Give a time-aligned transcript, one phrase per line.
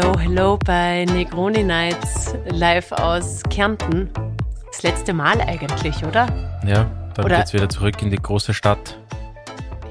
[0.00, 4.08] Hello, hello bei Negroni Nights live aus Kärnten.
[4.70, 6.28] Das letzte Mal eigentlich, oder?
[6.64, 6.84] Ja,
[7.16, 8.96] dann Oder- geht's wieder zurück in die große Stadt.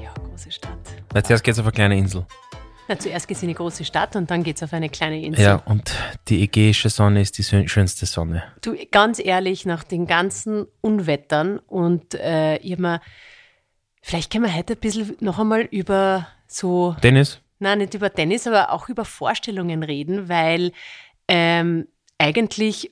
[0.02, 0.78] Ja, große Stadt.
[1.12, 2.24] Weil zuerst geht's auf eine kleine Insel.
[2.88, 5.44] Na, zuerst geht's in die große Stadt und dann geht's auf eine kleine Insel.
[5.44, 5.92] Ja, und
[6.28, 8.44] die ägäische Sonne ist die schön- schönste Sonne.
[8.62, 13.02] Du, ganz ehrlich, nach den ganzen Unwettern und äh, ich hab mir,
[14.00, 17.42] vielleicht können wir heute ein bisschen noch einmal über so Dennis?
[17.58, 20.72] Nein, nicht über Tennis, aber auch über Vorstellungen reden, weil
[21.26, 21.86] ähm,
[22.18, 22.90] eigentlich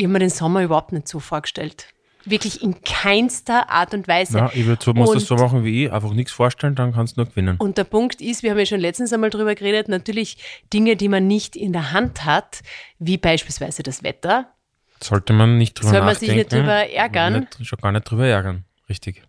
[0.00, 1.86] mir den Sommer überhaupt nicht so vorgestellt.
[2.24, 4.38] Wirklich in keinster Art und Weise.
[4.38, 5.92] Ja, ich würde so, musst das so machen wie ich.
[5.92, 7.56] Einfach nichts vorstellen, dann kannst du nur gewinnen.
[7.58, 10.38] Und der Punkt ist, wir haben ja schon letztens einmal drüber geredet, natürlich
[10.72, 12.62] Dinge, die man nicht in der Hand hat,
[13.00, 14.52] wie beispielsweise das Wetter.
[15.00, 16.38] Sollte man nicht drüber Soll man sich nachdenken.
[16.38, 17.48] nicht drüber ärgern?
[17.58, 18.64] Nicht, schon gar nicht drüber ärgern.
[18.88, 19.22] Richtig.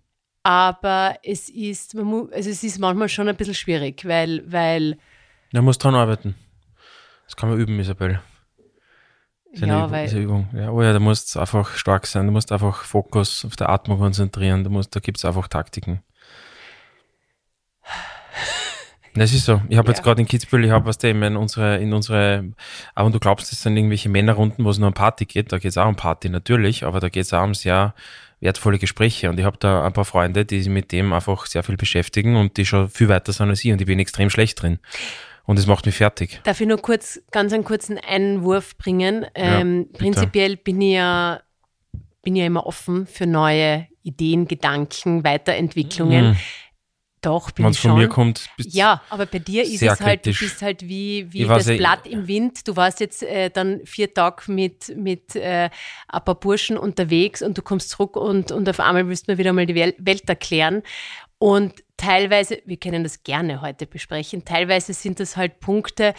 [0.44, 4.98] Aber es ist, man mu- also es ist manchmal schon ein bisschen schwierig, weil, weil
[5.54, 6.36] Ja, muss dran arbeiten.
[7.26, 8.20] Das kann man üben, Isabel.
[9.46, 10.50] Das ist eine ja, Übung, weil Übung.
[10.54, 12.26] Ja, oh ja, du musst einfach stark sein.
[12.26, 14.64] Du musst einfach Fokus auf der Atmung konzentrieren.
[14.64, 16.04] Du musst, da gibt es einfach Taktiken.
[19.16, 19.62] Das ist so.
[19.70, 20.04] Ich habe jetzt Ja.
[20.06, 22.52] gerade in Kitzbühel, ich habe was in unsere, in unsere,
[22.96, 25.52] aber du glaubst, es sind irgendwelche Männerrunden, wo es nur um Party geht.
[25.52, 27.94] Da geht es auch um Party natürlich, aber da geht es auch um sehr
[28.44, 29.30] wertvolle Gespräche.
[29.30, 32.36] Und ich habe da ein paar Freunde, die sich mit dem einfach sehr viel beschäftigen
[32.36, 34.80] und die schon viel weiter sind als ich und ich bin extrem schlecht drin.
[35.46, 36.40] Und es macht mich fertig.
[36.44, 39.26] Darf ich nur kurz, ganz einen kurzen Einwurf bringen?
[39.36, 39.98] Ähm, bitte.
[39.98, 41.42] prinzipiell bin ich ja,
[42.22, 46.30] bin ja immer offen für neue Ideen, Gedanken, Weiterentwicklungen.
[46.32, 46.38] Mhm.
[47.24, 48.00] Doch, bin Wenn es von schon.
[48.00, 50.40] mir kommt, bist Ja, aber bei dir ist es halt, kritisch.
[50.40, 52.68] du bist halt wie, wie Ich weiß das eh- Blatt im Wind.
[52.68, 55.70] Du warst jetzt äh, dann vier Tage mit, mit äh,
[56.10, 59.38] ein paar Burschen unterwegs und du kommst zurück und, und auf einmal willst du mir
[59.38, 60.84] wieder mal die Wel Welt erklären.
[61.40, 66.14] Und teilweise, wir können das gerne heute besprechen, teilweise sind das halt Punkte,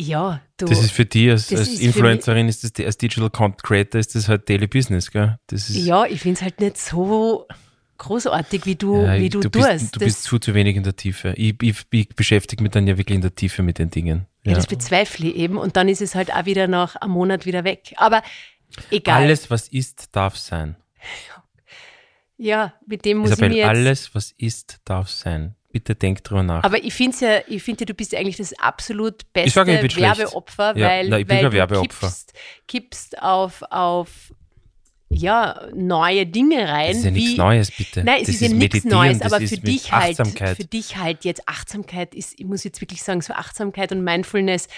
[0.00, 3.64] ja, du, Das ist für die als, als ist Influencerin, ist das, als Digital Content
[3.64, 5.38] Creator ist das halt Daily Business, gell?
[5.48, 7.48] Das ist, ja, ich finde es halt nicht so
[7.98, 9.68] großartig, wie du, ja, wie du, du tust.
[9.68, 11.34] bist, du bist zu, zu wenig in der Tiefe.
[11.36, 14.26] Ich, ich, ich beschäftige mich dann ja wirklich in der Tiefe mit den Dingen.
[14.44, 14.56] ja, Ja.
[14.56, 17.64] das bezweifle ich eben und dann ist es halt auch wieder nach einem Monat wieder
[17.64, 17.92] weg.
[17.96, 18.22] Aber
[18.90, 19.22] egal.
[19.22, 20.76] Alles, was ist, darf sein.
[22.36, 23.68] Ja, mit dem muss ich Isabel, mir jetzt.
[23.68, 25.54] alles, was ist, darf sein.
[25.70, 26.64] Bitte denk drüber nach.
[26.64, 29.74] Aber ich finde ja, ich finde ja, du bist eigentlich das absolut beste Ich sage,
[29.78, 30.02] ich bin.
[30.02, 32.06] Werbeopfer, Ja, weil, nein, ich bin weil kein du Werbeopfer.
[32.06, 32.32] kippst,
[32.66, 34.32] kippst auf, auf
[35.10, 36.88] ja, neue Dinge rein.
[36.88, 38.04] das ist ja nichts Neues, bitte.
[38.04, 41.48] Nein, es das ist ja nichts Neues, aber für dich halt, für dich halt jetzt
[41.48, 44.68] Achtsamkeit ist, ich muss jetzt wirklich sagen, so Achtsamkeit und Mindfulness,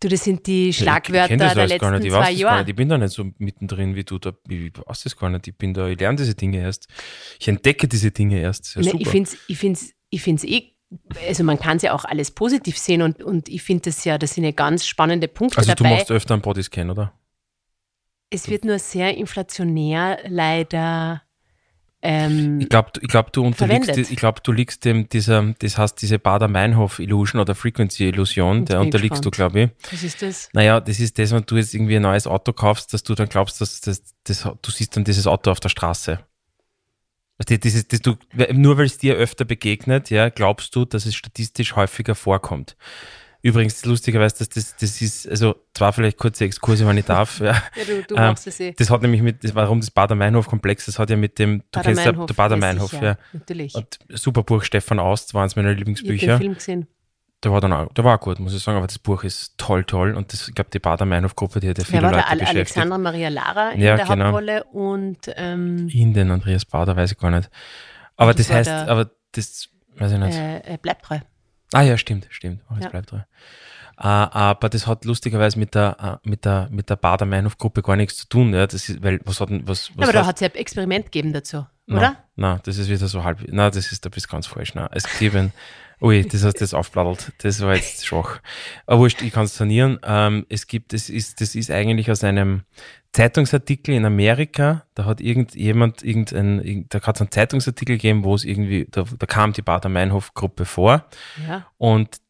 [0.00, 2.06] du, das sind die Schlagwörter der alles gar letzten nicht.
[2.06, 2.64] Ich zwei Jahre.
[2.68, 4.18] Ich bin da nicht so mittendrin wie du.
[4.18, 5.46] Da, ich weiß das gar nicht.
[5.46, 6.88] Ich bin da, ich lerne diese Dinge erst.
[7.38, 8.74] Ich entdecke diese Dinge erst.
[8.74, 9.00] Ja, Ne, super.
[9.00, 10.72] ich finde es ich find's, ich find's eh,
[11.28, 14.18] also man kann es ja auch alles positiv sehen und, und ich finde das ja,
[14.18, 15.96] das sind ja ganz spannende Punkte also du dabei.
[15.96, 17.12] machst öfter einen Bodyscan, oder?
[18.32, 21.22] Es wird nur sehr inflationär leider.
[22.00, 26.00] Ähm, Ich glaube, ich glaub, du unterliegst, ich glaube, du liegst dem, dieser, das heißt
[26.00, 29.52] diese Bader-Meinhof-Illusion oder Frequency-Illusion, der unterliegst du, gespannt.
[29.54, 29.92] glaube ich.
[29.92, 30.48] was ist das?
[30.54, 33.28] Naja, das ist das, wenn du jetzt irgendwie ein neues Auto kaufst, dass du dann
[33.28, 36.18] glaubst, dass das, das, du siehst dann dieses Auto auf der Straße.
[37.46, 38.16] Du, dieses, das, du,
[38.52, 42.76] nur weil es dir öfter begegnet, ja, glaubst du, dass es statistisch häufiger vorkommt.
[43.44, 47.46] Übrigens, lustigerweise, dass das, das ist, also zwar vielleicht kurze Exkurse, wenn ich darf, ja.
[47.46, 48.72] Ja, du, du Ähm, machst es eh.
[48.72, 52.04] Das hat nämlich mit, das, warum das Bader-Meinhof-Komplex, das hat ja mit dem, du kennst
[52.04, 53.16] ja, Bader-Meinhof, der Bader weiß Meinhof, ich, ja.
[53.32, 53.74] Natürlich.
[53.74, 56.26] Und super Buch, Stefan Aust, war eines meiner ich habe Lieblingsbücher.
[56.26, 56.86] den Film gesehen.
[57.42, 59.82] Der war dann auch, der war gut, muss ich sagen, aber das Buch ist toll,
[59.82, 60.14] toll.
[60.14, 62.28] Und das, ich glaube, die Bader-Meinhof-Gruppe, die hat ja viele war Leute da?
[62.30, 62.76] Ale- beschäftigt.
[62.76, 64.24] Alexandra Maria Lara in Ja, der genau.
[64.26, 67.50] Hauptrolle und ähm, In den Andreas Bader, weiß ich gar nicht.
[68.16, 70.38] Aber Das das, heißt, der- aber das, weiß ich nicht.
[70.38, 71.18] äh, äh, bleibt treu.
[71.72, 72.60] Ah ja, stimmt, stimmt.
[72.70, 72.90] Oh, jetzt Ja.
[72.90, 73.24] bleibt dran.
[73.98, 78.16] Äh, aber das hat lustigerweise mit der, äh, mit der, mit der Bader-Meinhof-Gruppe gar nichts
[78.16, 78.52] zu tun.
[78.54, 80.48] Ja, das ist, weil, was hat denn, was, Ja, was aber da hat es ja
[80.48, 82.16] ein Experiment gegeben dazu, oder?
[82.36, 83.44] Na, das ist wieder so halb.
[83.48, 84.74] Na, das ist, da bist ganz falsch.
[84.74, 85.52] Na, es gibt ein,
[86.02, 87.32] ui, das hast du jetzt aufblattelt.
[87.38, 88.40] Das war jetzt schwach.
[88.86, 89.98] Aber wurscht, ich kann es sanieren.
[90.02, 92.62] Ähm, es gibt, es ist, das ist eigentlich aus einem
[93.12, 94.86] Zeitungsartikel in Amerika.
[94.94, 99.04] Da hat irgendjemand, irgendein, irgend- da hat es einen Zeitungsartikel gegeben, wo es irgendwie, da,
[99.18, 101.04] da kam die Bader-Meinhof-Gruppe vor.
[101.46, 101.66] Ja.
[101.76, 102.21] Und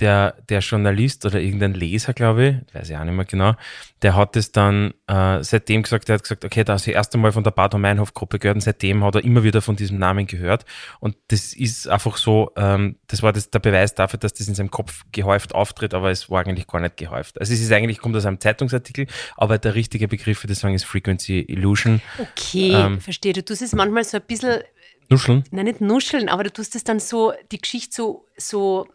[0.00, 3.54] der, der Journalist oder irgendein Leser, glaube ich, weiß ich auch nicht mehr genau,
[4.02, 6.96] der hat es dann äh, seitdem gesagt, der hat gesagt, okay, da hast du das
[6.96, 10.26] erste Mal von der Bader-Meinhof-Gruppe gehört und seitdem hat er immer wieder von diesem Namen
[10.26, 10.64] gehört.
[10.98, 14.54] Und das ist einfach so, ähm, das war das, der Beweis dafür, dass das in
[14.54, 17.40] seinem Kopf gehäuft auftritt, aber es war eigentlich gar nicht gehäuft.
[17.40, 19.06] Also es ist eigentlich, kommt aus einem Zeitungsartikel,
[19.36, 22.00] aber der richtige Begriff für das Sagen ist Frequency Illusion.
[22.18, 23.00] Okay, Ähm.
[23.00, 23.32] verstehe.
[23.32, 24.60] Du tust es manchmal so ein bisschen,
[25.08, 25.44] Nuscheln?
[25.50, 28.88] nein, nicht nuscheln, aber du tust es dann so, die Geschichte so, so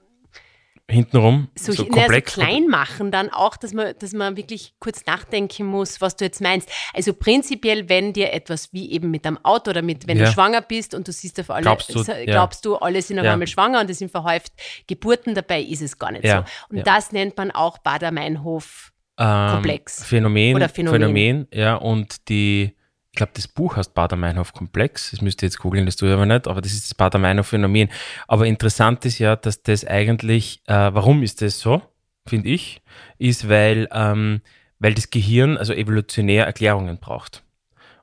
[0.90, 2.34] hintenrum, so, so naja, so komplex.
[2.34, 6.42] klein machen dann auch, dass man, dass man wirklich kurz nachdenken muss, was du jetzt
[6.42, 6.70] meinst.
[6.94, 10.26] Also prinzipiell, wenn dir etwas wie eben mit einem Auto oder mit, wenn Ja.
[10.26, 12.26] du schwanger bist und du siehst auf alle, Glaubst du, sa- ja.
[12.26, 13.34] glaubst du, alle sind auf Ja.
[13.34, 14.52] einmal schwanger und es sind verhäuft
[14.88, 16.44] Geburten, dabei ist es gar nicht so.
[16.70, 18.92] Und das nennt man auch Bader-Meinhof.
[19.22, 20.04] ähm, Komplex.
[20.06, 21.48] Phänomen, Oder Phänomen.
[21.54, 22.74] ja, und die,
[23.12, 26.26] ich glaube, das Buch heißt Bader-Meinhof-Komplex, das müsst ihr jetzt googeln, das tue ich aber
[26.26, 27.90] nicht, aber das ist das Bader-Meinhof-Phänomen.
[28.28, 31.82] Aber interessant ist ja, dass das eigentlich, äh, warum ist das so,
[32.28, 32.82] finde ich,
[33.18, 34.42] ist, weil, ähm,
[34.78, 37.44] weil das Gehirn also evolutionär Erklärungen braucht.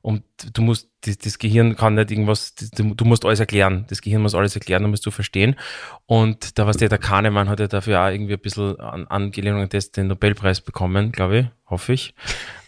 [0.07, 0.23] Und
[0.55, 3.87] du musst, das, das Gehirn kann nicht irgendwas, du, du musst alles erklären.
[3.89, 5.57] Das Gehirn muss alles erklären, um es zu verstehen.
[6.07, 9.59] Und da was der, der Kahnemann hat ja dafür auch irgendwie ein bisschen an Angelehnt
[9.59, 12.15] an das den Nobelpreis bekommen, glaube ich, hoffe ich.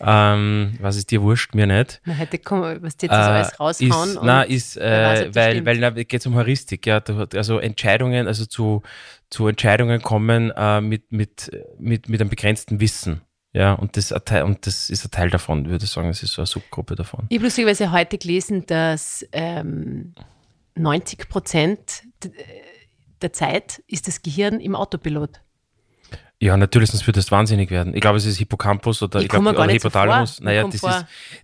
[0.01, 2.01] ähm, was ist dir wurscht, mir nicht.
[2.05, 4.09] Man hätte kommen, was jetzt das alles raushauen.
[4.09, 5.67] Ist, na, ist, weiß, äh, das weil, stimmt.
[5.67, 7.01] weil na, geht um Heuristik, ja.
[7.37, 8.83] Also Entscheidungen, also zu,
[9.31, 13.21] zu Entscheidungen kommen äh, mit, mit, mit, mit einem begrenzten Wissen.
[13.53, 16.43] Ja, und das, und das ist ein Teil davon, würde ich sagen, das ist so
[16.43, 17.27] eine Subgruppe davon.
[17.29, 20.15] Ich habe lustigerweise heute gelesen, dass ähm,
[20.75, 22.03] 90 Prozent
[23.23, 25.41] der Zeit ist das Gehirn im Autopilot.
[26.41, 27.95] Ja, natürlich, sonst würde es wahnsinnig werden.
[27.97, 30.37] Ich glaube, es ist Hippocampus oder Ich ich, glaube, so Hypothalamus.
[30.37, 30.45] vor.
[30.45, 30.85] naja, das ist,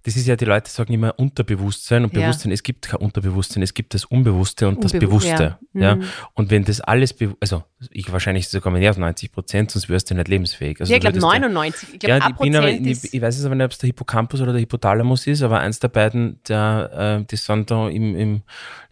[0.05, 2.21] das ist ja, die Leute sagen immer Unterbewusstsein und Ja.
[2.23, 2.53] Bewusstsein.
[2.53, 5.59] Es gibt kein Unterbewusstsein, es gibt das Unbewusste und das Unbewu- Bewusste.
[5.75, 5.81] ja.
[5.81, 5.97] Ja.
[5.97, 6.05] Mhm.
[6.35, 10.15] Und wenn das alles, also ich wahrscheinlich sogar mehr als 90 Prozent, sonst wärst du
[10.15, 10.79] nicht lebensfähig.
[10.81, 11.89] Also ja, ich du glaube würdest ja- 99.
[11.95, 13.79] Ich glaube, ja, ich, bin aber, Prozent ich, ich weiß es aber nicht, ob es
[13.79, 17.89] der Hippocampus oder der Hypothalamus ist, aber eins der beiden, der, äh, die sind da
[17.89, 18.43] im, im,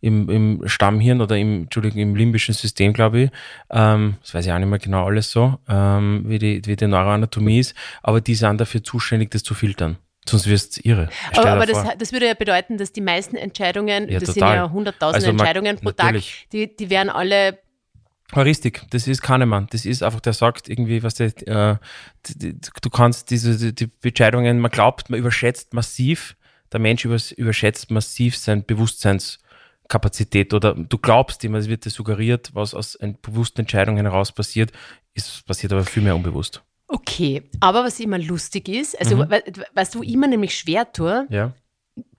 [0.00, 3.30] im, im Stammhirn oder im, Entschuldigung, im limbischen System, glaube ich.
[3.70, 5.58] Ähm, das weiß ich auch nicht mehr genau alles so,
[5.98, 9.96] ähm, wie, die, wie die Neuroanatomie ist, aber die sind dafür zuständig, das zu filtern.
[10.28, 11.08] Sonst wirst du irre.
[11.32, 14.68] Stell aber aber das, das würde ja bedeuten, dass die meisten Entscheidungen, Ja, das total.
[14.70, 16.42] sind ja 100.000 Also Entscheidungen pro natürlich.
[16.42, 17.58] Tag, die, die werden alle
[18.34, 19.66] Heuristik, das ist Kahnemann.
[19.72, 21.76] Das ist einfach, der sagt irgendwie, was der, äh,
[22.26, 26.34] die- du kannst diese die, Entscheidungen, man glaubt, man überschätzt massiv,
[26.72, 28.64] der Mensch übers, überschätzt massiv sein
[29.92, 34.72] Bewusstseinskapazität oder du glaubst immer, es wird dir suggeriert, was aus bewussten Entscheidungen heraus passiert,
[35.14, 36.62] ist passiert aber viel mehr unbewusst.
[36.88, 39.30] Okay, aber was immer lustig ist, also Mhm.
[39.30, 39.40] wa-
[39.74, 41.52] was du immer nämlich schwer tue, Ja.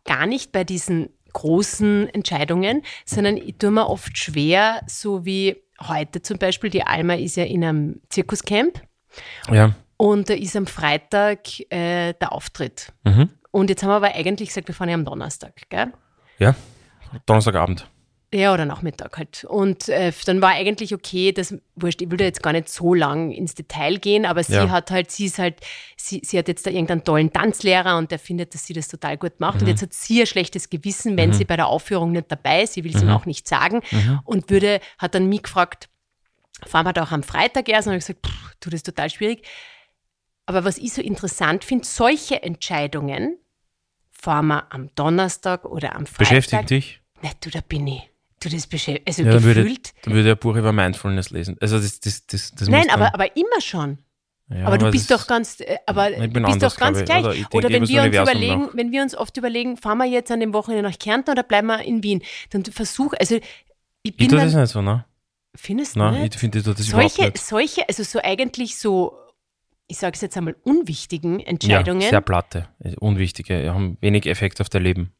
[0.03, 6.21] gar nicht bei diesen großen Entscheidungen, sondern ich tue mir oft schwer, so wie heute
[6.21, 8.81] zum Beispiel, die Alma ist ja in einem Zirkuscamp
[9.51, 9.75] Ja.
[9.97, 12.93] und da ist am Freitag äh, der Auftritt.
[13.03, 13.29] Mhm.
[13.51, 15.91] Und jetzt haben wir aber eigentlich gesagt, wir fahren ja am Donnerstag, gell?
[16.39, 16.55] Ja.
[17.25, 17.89] Donnerstagabend.
[18.33, 19.43] Ja, oder Nachmittag halt.
[19.43, 22.95] Und äh, dann war eigentlich okay, das wurscht, ich will da jetzt gar nicht so
[22.95, 24.69] lang ins Detail gehen, aber sie Ja.
[24.71, 25.59] hat halt, sie ist halt,
[25.97, 29.17] sie, sie hat jetzt da irgendeinen tollen Tanzlehrer und der findet, dass sie das total
[29.17, 29.57] gut macht.
[29.57, 29.61] Mhm.
[29.61, 32.73] Und jetzt hat sie ein schlechtes Gewissen, wenn sie bei der Aufführung nicht dabei ist.
[32.73, 33.13] Sie will es ihm Mhm.
[33.13, 33.81] auch nicht sagen
[34.23, 35.89] und würde, hat dann mich gefragt,
[36.65, 37.87] fahren wir da auch am Freitag erst?
[37.87, 39.47] Und habe ich gesagt, pff, du, das ist total schwierig.
[40.47, 43.37] Aber was ich so interessant finde, solche Entscheidungen
[44.11, 46.17] fahren wir am Donnerstag oder am Freitag.
[46.29, 46.99] Beschäftigt dich?
[47.23, 48.01] Na, du, da bin ich.
[48.41, 49.93] Du, das beschäftigt, also Ja, dann würde, gefühlt.
[50.03, 51.55] dann würde ich ein Buch über Mindfulness lesen.
[51.61, 53.99] Also das, das, das, das Nein, dann- aber, aber immer schon.
[54.49, 56.99] ja, aber du bist das- doch ganz, äh, aber Ich du bist anders, doch ganz
[56.99, 57.05] ich.
[57.05, 57.23] gleich.
[57.23, 59.97] Oder Oder, ich denke wenn übers wir uns überlegen, wenn wir uns oft überlegen, fahren
[59.99, 63.35] wir jetzt an dem Wochenende nach Kärnten oder bleiben wir in Wien, dann versuch, also
[63.35, 63.43] ich
[64.03, 65.05] Ich bin tue das dann, nicht so, ne?
[65.55, 66.33] findest du Nein, nicht?
[66.35, 67.45] ich finde ich tue das überhaupt solche, nicht.
[67.45, 69.17] solche, also so eigentlich so,
[69.87, 72.01] ich sage es jetzt einmal, unwichtigen Ja, Entscheidungen.
[72.01, 75.13] sehr platte, äh, unwichtige, haben wenig Effekt auf dein Leben.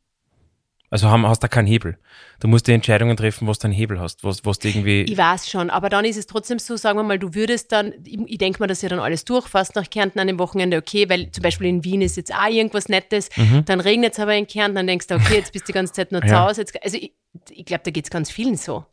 [0.93, 1.97] Also haben, hast da keinen Hebel.
[2.39, 5.01] Du musst die Entscheidungen treffen, was du einen Hebel hast, was, was du irgendwie.
[5.01, 7.93] Ich weiß schon, aber dann ist es trotzdem so, sagen wir mal, du würdest dann,
[8.05, 11.09] ich, ich denke mal, dass ihr dann alles durchfasst nach Kärnten an dem Wochenende, okay,
[11.09, 13.29] weil zum Beispiel in Wien ist jetzt auch irgendwas Nettes,
[13.65, 15.93] dann regnet es aber in Kärnten, dann denkst du, okay, jetzt bist du die ganze
[15.93, 16.31] Zeit nur zu Mhm.
[16.33, 16.47] Ja.
[16.47, 16.61] Hause.
[16.61, 17.11] Jetzt, also ich,
[17.49, 18.85] ich glaube, da geht es ganz vielen so.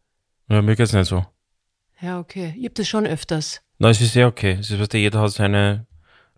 [0.49, 1.27] Ja, mir geht's nicht so.
[2.01, 2.55] Ja, okay.
[2.57, 3.61] Ich habe das schon öfters.
[3.79, 4.57] Na, es ist sehr okay.
[4.59, 5.87] Es ist, was der jeder hat seine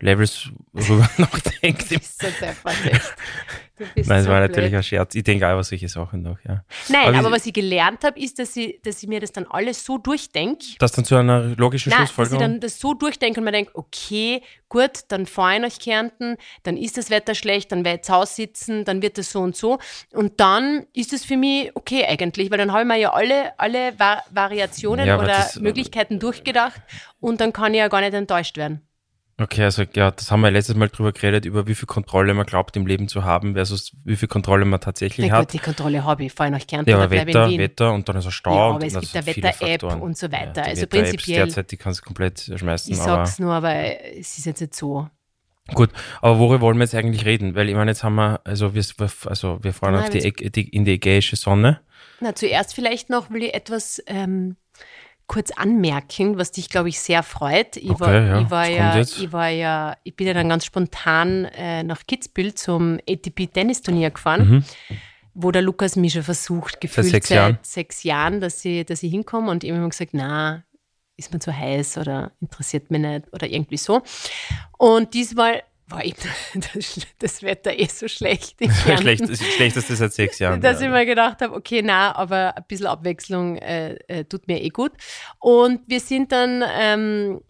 [0.02, 1.90] Levels, worüber er nachdenkt.
[1.90, 2.75] Du bist so deppert,
[3.78, 4.50] Nein, es so war blöd.
[4.50, 5.14] natürlich ein Scherz.
[5.14, 6.64] Ich denke auch über solche Sachen noch, ja.
[6.88, 9.47] Nein, Aber aber, was ich gelernt habe, ist, dass ich, dass ich mir das dann
[9.47, 10.64] alles so durchdenke.
[10.78, 12.40] Das dann zu einer logischen Nein, dass ich Schlussfolgerung.
[12.52, 16.76] dann das so durchdenke und mir denke, okay, gut, dann fahre ich nach Kärnten, dann
[16.76, 19.56] ist das Wetter schlecht, dann werde ich zu Hause sitzen, dann wird das so und
[19.56, 19.78] so.
[20.12, 23.59] Und dann ist es für mich okay eigentlich, weil dann habe ich mir ja alle,
[23.59, 26.80] alle Va Variationen Ja, oder das- Möglichkeiten durchgedacht
[27.21, 28.82] und dann kann ich ja gar nicht enttäuscht werden.
[29.42, 32.46] Okay, also ja, das haben wir letztes Mal drüber geredet, über wie viel Kontrolle man
[32.46, 35.46] glaubt im Leben zu haben versus wie viel Kontrolle man tatsächlich Na hat.
[35.49, 37.50] gut, die Kontrolle habe ich, fahre ich nach Kärnten Ja, aber Wetter.
[37.50, 38.54] Wetter und dann ist er Stau.
[38.54, 40.62] Ja, aber es gibt eine Wetter-App und so weiter.
[40.62, 42.92] Ja, Also prinzipiell- derzeit, die kannst du komplett schmeißen.
[42.92, 43.75] Ich sag's nur, aber
[44.16, 45.08] es ist jetzt nicht so.
[45.75, 47.54] gut, aber worüber wollen wir jetzt eigentlich reden?
[47.54, 48.84] Weil ich meine, jetzt haben wir, also wir,
[49.26, 51.80] also wir fahren Nein, auf die, die, in die ägäische Sonne.
[52.20, 54.56] Na, zuerst vielleicht noch will ich etwas ähm,
[55.33, 57.79] kurz anmerken, was dich, glaube ich, sehr freut.
[57.79, 60.67] Ich Okay, war, ja, ich war ja, ich war ja, ich bin ja dann ganz
[60.67, 64.65] spontan äh, nach Kitzbühel zum ATP-Tennisturnier gefahren,
[65.33, 67.11] wo der Lukas mich schon versucht, gefühlt Mhm.
[67.11, 67.59] sechs seit Jahren.
[67.62, 70.65] sechs Jahren, dass ich, dass ich hinkomme und habe immer gesagt, na,
[71.17, 74.03] ist mir zu heiß oder interessiert mich nicht oder irgendwie so.
[74.77, 76.16] Und diesmal war eben
[76.75, 78.56] das, das Wetter eh so schlecht.
[79.00, 79.25] Schlecht,
[79.56, 80.61] Schlechteste seit sechs Jahren.
[80.61, 80.87] dass ja.
[80.87, 84.68] ich mir gedacht habe, okay, na, aber ein bisschen Abwechslung äh, äh, tut mir eh
[84.68, 84.92] gut.
[85.38, 87.40] Und wir sind dann ähm,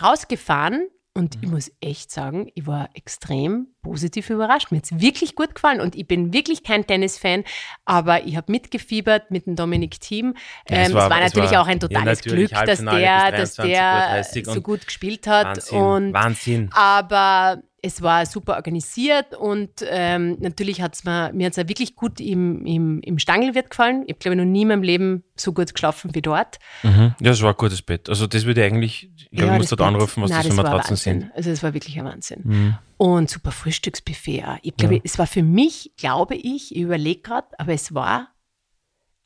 [0.00, 4.70] rausgefahren und ich muss echt sagen, ich war extrem positiv überrascht.
[4.70, 7.44] Mir hat es wirklich gut gefallen und ich bin wirklich kein Tennisfan,
[7.84, 10.34] aber ich habe mitgefiebert mit dem Dominik Thiem.
[10.70, 12.64] Ja, es ähm, war- es war es natürlich war- auch ein ja, totales natürlich, Glück,
[12.66, 15.46] dass der, dass der 23:30 so gut gespielt hat.
[15.58, 16.70] Wahnsinn, Und Wahnsinn.
[16.72, 21.96] aber es war super organisiert und ähm, natürlich hat es mir, mir hat's auch wirklich
[21.96, 24.04] gut im, im, im Stangelwirt gefallen.
[24.06, 26.58] Ich habe, glaube ich, noch nie in meinem Leben so gut geschlafen wie dort.
[26.84, 27.14] Mhm.
[27.20, 28.08] Ja, es war ein gutes Bett.
[28.08, 30.54] Also das würde ich eigentlich, ich glaube, Ja, ich muss dort anrufen, was Nein, das
[30.54, 31.30] für Matratzen sind.
[31.34, 32.40] Also es war wirklich ein Wahnsinn.
[32.44, 32.78] Mhm.
[32.98, 34.44] Und super Frühstücksbuffet.
[34.44, 34.58] auch.
[34.62, 35.00] Ich glaube, Ja.
[35.02, 38.28] es war für mich, glaube ich, ich überlege gerade, aber es war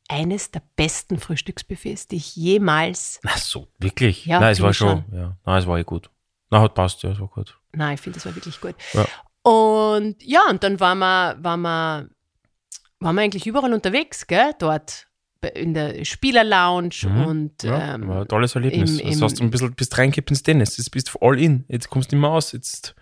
[0.09, 3.21] eines der besten Frühstücksbuffets, die ich jemals.
[3.27, 4.25] Ach so, wirklich?
[4.25, 5.37] Ja, Nein, es war ich schon, ja.
[5.45, 6.11] Nein, es war eh gut.
[6.49, 7.59] Na, hat passt, ja, es war gut.
[7.77, 8.75] Nein, ich finde, das war wirklich gut.
[8.93, 9.07] Ja.
[9.43, 12.09] Und ja, und dann waren wir, waren wir,
[13.01, 14.53] waren wir eigentlich überall unterwegs, gell?
[14.59, 15.07] Dort
[15.55, 17.27] in der Spielerlounge Mhm.
[17.27, 18.99] und Ja, ähm, war ein tolles Erlebnis.
[18.99, 20.77] im- im- hast du ein bisschen, bist reingekippt ins Tennis.
[20.77, 21.65] Jetzt bist du all in.
[21.69, 22.51] Jetzt kommst du nicht mehr aus.
[22.51, 22.97] Jetzt,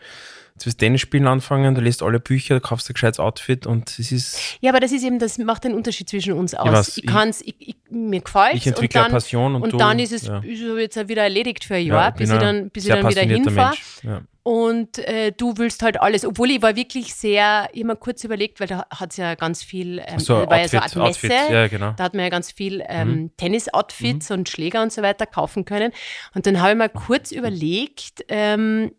[0.55, 3.67] jetzt wirst du Tennis spielen anfangen, du liest alle Bücher, du kaufst ein gescheites Outfit
[3.67, 6.71] und es ist, Ja, aber das ist eben, das macht den Unterschied zwischen uns aus.
[6.73, 9.63] weiß, ich ich- kann's, ich, ich, mir gefällt ich und entwickle eine dann, Passion und,
[9.63, 10.39] und du, dann ist es ja.
[10.39, 12.91] ist jetzt wieder erledigt für ein Ja, Jahr, ich bis ich ein dann, bis ich
[12.93, 13.77] dann wieder hinfahre.
[14.03, 14.23] Ja.
[14.47, 18.67] Und äh, du willst halt alles, obwohl ich war wirklich sehr, immer kurz überlegt, weil
[18.67, 21.23] da hat es ja ganz viel, ähm, So, da war ja so eine Outfit, Art
[21.23, 21.95] Messe, Outfit, ja, genau.
[21.97, 23.31] da hat man ja ganz viel ähm, Mhm.
[23.39, 25.93] Tennis-Outfits und Schläger und so weiter kaufen können.
[26.35, 28.93] Und dann habe ich mir kurz überlegt, ähm,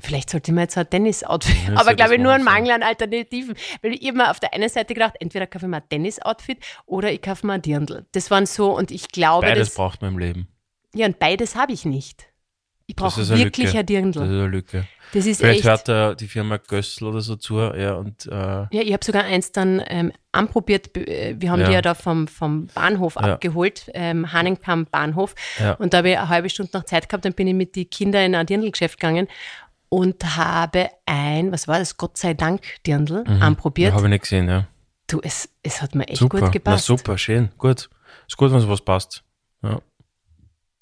[0.00, 2.82] vielleicht sollte ich mir jetzt ein Tennis-Outfit, Ja, aber glaube ich nur ein Mangel an
[2.82, 3.54] Alternativen.
[3.82, 7.12] Weil ich immer auf der einen Seite gedacht, entweder kaufe ich mir ein Tennis-Outfit oder
[7.12, 8.06] ich kaufe mir ein Dirndl.
[8.12, 10.48] Das waren so, und ich glaube, Beides das, braucht man im Leben.
[10.94, 12.26] ja, und beides habe ich nicht.
[12.86, 13.78] Ich brauche wirklich Lücke.
[13.78, 14.18] ein Dirndl.
[14.18, 14.84] Das ist eine Lücke.
[15.12, 15.88] Das ist Vielleicht echt.
[15.88, 19.22] hört äh, die Firma Gössel oder so zu, ja, und äh, Ja, ich habe sogar
[19.24, 20.96] eins dann ähm, anprobiert.
[20.96, 21.66] Äh, Wir haben Ja.
[21.68, 23.34] die ja da vom, vom Bahnhof Ja.
[23.34, 25.36] abgeholt, ähm, Hahnenkamp Bahnhof.
[25.60, 25.74] Ja.
[25.74, 27.88] Und da habe ich eine halbe Stunde noch Zeit gehabt, dann bin ich mit den
[27.90, 29.28] Kindern in ein Dirndlgeschäft gegangen
[29.90, 33.90] und habe ein, was war das, Gott sei Dank Dirndl anprobiert.
[33.90, 34.66] ja, habe ich nicht gesehen, ja.
[35.06, 36.86] du, es, es hat mir echt super, gut na gepasst.
[36.86, 37.90] super, schön, gut.
[38.26, 39.24] Ist gut, wenn sowas passt.
[39.62, 39.80] Ja.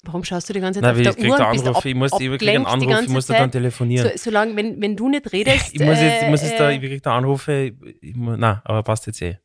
[0.03, 2.47] Warum schaust du die ganze Zeit Nein, auf der Uhr Anruf, ab, ich muss, ich
[2.47, 4.11] einen Anruf, ich muss da dann telefonieren.
[4.11, 6.75] So, solange, wenn, wenn du nicht redest, ich muss jetzt, ich muss jetzt da, äh,
[6.75, 9.39] ich krieg da Anrufe, ich, ich nein, aber passt jetzt eh.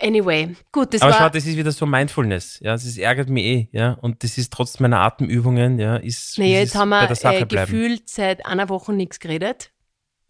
[0.00, 3.44] Anyway, gut, das aber war, schau, das ist wieder so Mindfulness, ja, das ärgert mich
[3.44, 7.08] eh, ja, und das ist trotz meiner Atemübungen, ja, ist, naja, ist jetzt haben bei
[7.08, 9.70] wir äh, gefühlt seit einer Woche nichts geredet.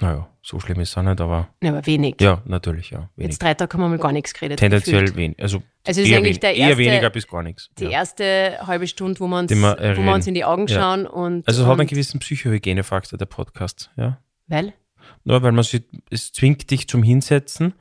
[0.00, 2.16] Naja, so schlimm ist es auch nicht, aber Ja, aber wenig.
[2.20, 3.30] ja, natürlich, ja, wenig.
[3.32, 4.58] Jetzt drei Tage haben wir mal gar nichts geredet.
[4.58, 5.16] Tendenziell gefühlt.
[5.16, 7.70] wenig, also, Also es ist eher, eigentlich der eher erste- weniger bis gar nichts.
[7.78, 7.90] Die ja.
[7.90, 10.80] erste halbe Stunde, wo wir uns, wir, wo wir uns in die Augen Ja.
[10.80, 11.46] schauen und.
[11.46, 14.18] Also es hat einen gewissen Psychohygienefaktor, der Podcast, ja.
[14.48, 14.74] Weil?
[15.22, 17.74] Nur weil man sich, es zwingt dich zum Hinsetzen.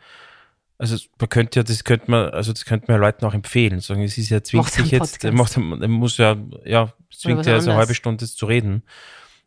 [0.83, 3.79] Also man könnte ja, das könnte man, also das könnte man ja Leuten auch empfehlen.
[3.79, 5.57] Sagen, es ist ja zwingt dich jetzt, Podcast.
[5.57, 6.35] macht, man muss ja,
[6.65, 8.83] ja, zwingt ja also eine halbe Stunde zu reden.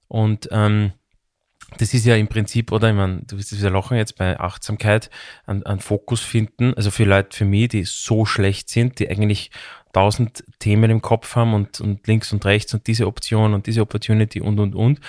[0.08, 0.92] Und ähm,
[1.76, 5.10] das ist ja im Prinzip, oder ich meine, du wirst wieder lachen jetzt bei Achtsamkeit,
[5.44, 6.72] an, an Fokus finden.
[6.72, 9.50] Also für Leute, für mich, die so schlecht sind, die eigentlich
[9.92, 13.82] tausend Themen im Kopf haben und, und links und rechts und diese Option und diese
[13.82, 15.00] Opportunity und und und.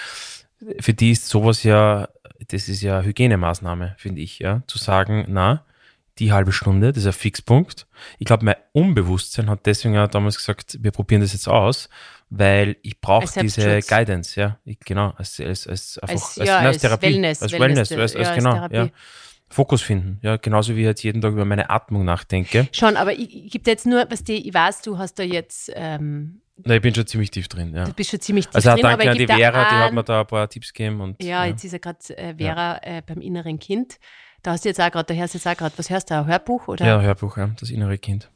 [0.82, 2.10] Für die ist sowas ja,
[2.50, 4.64] das ist ja Hygienemaßnahme, finde ich, ja.
[4.68, 5.64] Zu sagen, na,
[6.20, 7.88] die halbe Stunde, das ist ein Fixpunkt.
[8.20, 11.90] Ich glaube, mein Unbewusstsein hat deswegen ja damals gesagt, wir probieren das jetzt aus,
[12.30, 13.80] weil ich brauche Als diese.
[13.82, 14.60] Guidance, ja.
[14.66, 17.90] Ich, genau, als, als, als, einfach, Als- als, ja, nein, als Therapie, Wellness, als Wellness,
[17.92, 18.76] Wellness, als, als, ja, als genau, Therapie.
[18.76, 18.90] ja.
[19.50, 22.68] Fokus finden, ja, genauso wie ich jetzt jeden Tag über meine Atmung nachdenke.
[22.74, 25.72] Schon, aber ich, ich gebe jetzt nur, was die, ich weiß, du hast da jetzt,
[25.74, 27.86] ähm, Na, ich bin schon ziemlich tief drin, ja.
[27.86, 29.94] du bist schon ziemlich tief Also auch drin, aber danke an die Vera, die hat
[29.94, 33.02] mir da ein paar Tipps gegeben und Ja, jetzt ist ja gerade äh, Vera äh,
[33.06, 34.00] beim inneren Kind.
[34.48, 36.16] Da hast du jetzt auch gerade, da hörst du jetzt auch gerade, was hörst du,
[36.16, 36.86] ein Hörbuch oder?
[36.86, 38.32] ja, Hörbuch, ja, das innere Kind.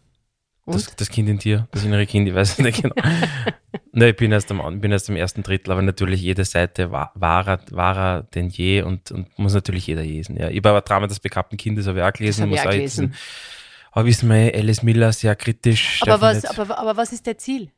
[0.65, 2.95] Das, das Kind in dir, das innere Kind, ich weiß es nicht genau.
[3.93, 7.13] ne, ich bin erst, am, bin erst am ersten Drittel, aber natürlich jede Seite wa-
[7.15, 10.35] wahrer, wahrer denn je und, und muss natürlich jeder lesen.
[10.35, 10.49] Ja.
[10.49, 12.41] Ich habe aber Drama des begabten Kindes habe ich auch gelesen.
[12.41, 13.07] hab ich muss auch gelesen.
[13.11, 13.21] Diesen,
[13.93, 16.01] aber wissen wir, Alice Miller sehr kritisch.
[16.01, 17.71] aber, was, aber, aber was ist der Ziel?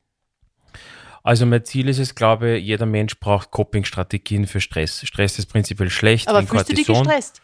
[1.22, 5.06] also mein Ziel ist es, glaube ich, jeder Mensch braucht Coping-Strategien für Stress.
[5.06, 7.06] Stress ist prinzipiell schlecht, Aber fühlst du dich Cortison.
[7.06, 7.43] gestresst?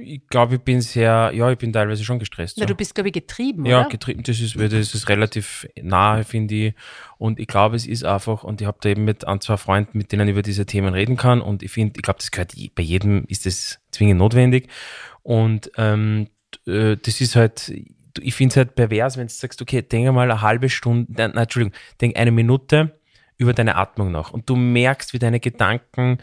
[0.00, 2.56] Ich glaube, ich bin sehr, ja, ich bin teilweise schon gestresst.
[2.56, 2.66] Na, ja.
[2.66, 3.88] du bist, glaube ich, getrieben, Ja, oder?
[3.88, 6.74] getrieben, das ist, das ist relativ nahe, finde ich.
[7.18, 9.96] Und ich glaube, es ist einfach, und ich habe da eben mit ein, zwei Freunden,
[9.98, 11.40] mit denen ich über diese Themen reden kann.
[11.40, 14.68] Und ich finde, ich glaube, das gehört bei jedem, ist das zwingend notwendig.
[15.22, 16.28] Und ähm,
[16.66, 17.72] äh, das ist halt,
[18.20, 21.36] ich finde es halt pervers, wenn du sagst, okay, denk mal eine halbe Stunde, nein,
[21.36, 22.98] Entschuldigung, denk eine Minute
[23.38, 24.30] über deine Atmung nach.
[24.32, 26.18] Und du merkst, wie deine Gedanken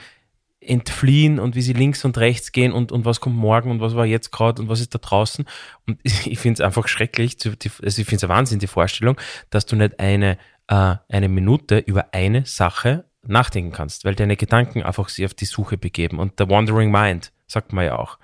[0.65, 3.96] entfliehen und wie sie links und rechts gehen und, und was kommt morgen und was
[3.96, 5.46] war jetzt gerade und was ist da draußen.
[5.88, 9.65] Und ich finde es einfach schrecklich, also ich finde es ein Wahnsinn, die Vorstellung, dass
[9.65, 15.10] du nicht eine, äh, eine Minute über eine Sache nachdenken kannst, weil deine Gedanken einfach
[15.10, 16.20] sich auf die Suche begeben.
[16.20, 18.17] Und der Wandering Mind, sagt man ja auch.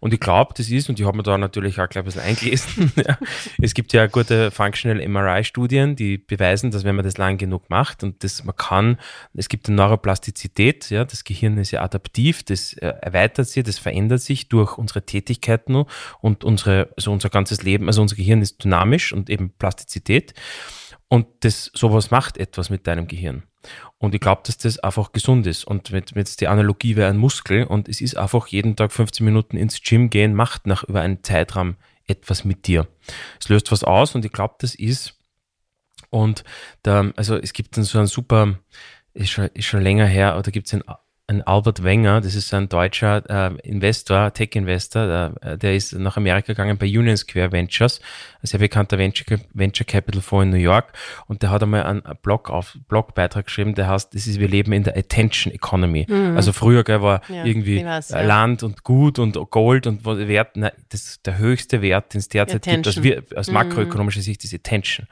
[0.00, 2.92] Und ich glaube, das ist, und ich habe mir da natürlich auch ein bisschen eingelesen,
[2.96, 3.18] ja,
[3.60, 8.04] es gibt ja gute Functional MRI-Studien, die beweisen, dass wenn man das lang genug macht
[8.04, 8.98] und das man kann,
[9.34, 13.78] es gibt eine Neuroplastizität, ja, das Gehirn ist ja adaptiv, das äh, erweitert sich, das
[13.78, 15.84] verändert sich durch unsere Tätigkeiten
[16.20, 20.32] und unsere, also unser ganzes Leben, also unser Gehirn ist dynamisch und eben Plastizität.
[21.08, 23.44] Und das, sowas macht etwas mit deinem Gehirn.
[23.96, 25.64] Und ich glaube, dass das einfach gesund ist.
[25.64, 29.24] Und mit, mit die Analogie wäre ein Muskel und es ist einfach jeden Tag 15
[29.24, 32.86] Minuten ins Gym gehen, macht nach über einen Zeitraum etwas mit dir.
[33.40, 35.14] Es löst was aus und ich glaube, das ist.
[36.10, 36.44] Und
[36.82, 38.58] da, also es gibt dann so ein super,
[39.12, 40.82] ist schon, ist schon länger her, oder gibt es ein
[41.28, 46.54] ein Albert Wenger, das ist ein deutscher äh, Investor, Tech-Investor, äh, der ist nach Amerika
[46.54, 48.00] gegangen bei Union Square Ventures,
[48.42, 50.94] ein sehr bekannter Venture, Venture Capital Fonds in New York
[51.26, 54.72] und der hat einmal einen Blog auf, Blogbeitrag geschrieben, der heißt, das ist, wir leben
[54.72, 56.06] in der Attention Economy.
[56.08, 56.34] Mhm.
[56.34, 58.22] Also früher gell, war ja, irgendwie weiß, ja.
[58.22, 62.66] Land und Gut und Gold und Wert, nein, das, der höchste Wert, den es derzeit
[62.66, 63.02] Attention.
[63.02, 65.06] gibt, aus, aus makroökonomischer Sicht, ist Attention.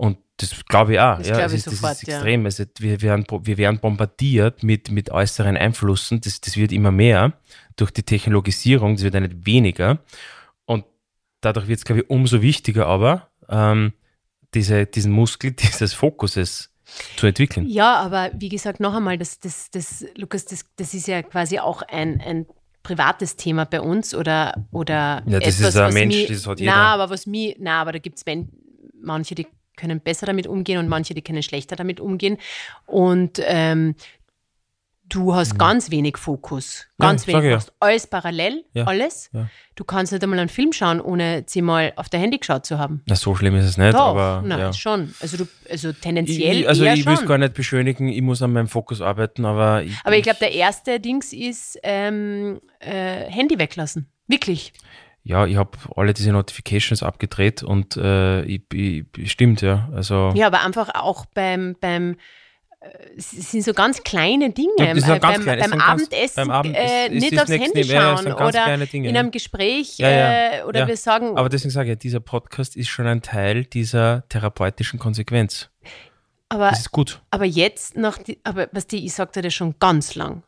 [0.00, 1.18] Und das glaube ich auch.
[1.18, 2.40] Das, ja, das, ist, sofort, das ist extrem.
[2.40, 2.46] Ja.
[2.46, 6.22] Also wir, werden, wir werden bombardiert mit, mit äußeren Einflüssen.
[6.22, 7.34] Das, das wird immer mehr
[7.76, 8.94] durch die Technologisierung.
[8.94, 9.98] Das wird ja nicht weniger.
[10.64, 10.86] Und
[11.42, 13.92] dadurch wird es, glaube ich, umso wichtiger aber, ähm,
[14.54, 16.70] diese, diesen Muskel dieses Fokuses
[17.16, 17.66] zu entwickeln.
[17.68, 21.58] Ja, aber wie gesagt, noch einmal, das, das, das, Lukas, das, das ist ja quasi
[21.58, 22.46] auch ein, ein
[22.82, 26.58] privates Thema bei uns oder, oder ja, das etwas, ist ein Mensch, mich, das hat
[26.58, 26.72] jeder.
[26.72, 28.24] Na, aber was mir, na, aber da gibt es
[29.02, 29.46] manche, die
[29.80, 32.36] können besser damit umgehen und manche, die können schlechter damit umgehen.
[32.86, 33.94] Und ähm,
[35.08, 35.58] du hast mhm.
[35.58, 36.86] ganz wenig Fokus.
[36.98, 37.50] Ganz ja, wenig.
[37.50, 39.30] Du machst alles parallel, ja, alles.
[39.32, 39.48] Ja.
[39.74, 43.02] Du kannst nicht einmal einen Film schauen, ohne zehnmal auf der Handy geschaut zu haben.
[43.06, 44.42] Na, so schlimm ist es nicht, Doch, aber.
[44.46, 45.14] Nein, schon.
[45.20, 46.60] Also, du, also tendenziell.
[46.60, 49.82] Ich, also, ich will es gar nicht beschönigen, ich muss an meinem Fokus arbeiten, aber.
[49.82, 54.10] Ich, aber ich glaube, der erste Dings ist ähm, äh, Handy weglassen.
[54.28, 54.72] Wirklich
[55.22, 59.88] ja, ich habe alle diese Notifications abgedreht und äh, ich, ich, stimmt, ja.
[59.94, 62.16] Also ja, aber einfach auch beim, beim
[63.16, 64.72] es sind so ganz kleine Dinge.
[64.78, 65.70] Ja, beim, ganz klein.
[65.70, 69.30] beim, Abendessen beim Abend äh, ist, ist nicht aufs Handy ja, schauen oder in einem
[69.30, 71.36] Gespräch ja, äh, oder wir sagen.
[71.36, 75.68] Aber deswegen sage ich, dieser Podcast ist schon ein Teil dieser therapeutischen Konsequenz.
[76.48, 77.20] Aber, das ist gut.
[77.30, 80.42] Aber jetzt, nach die, aber was die, ich sagte das schon ganz lang.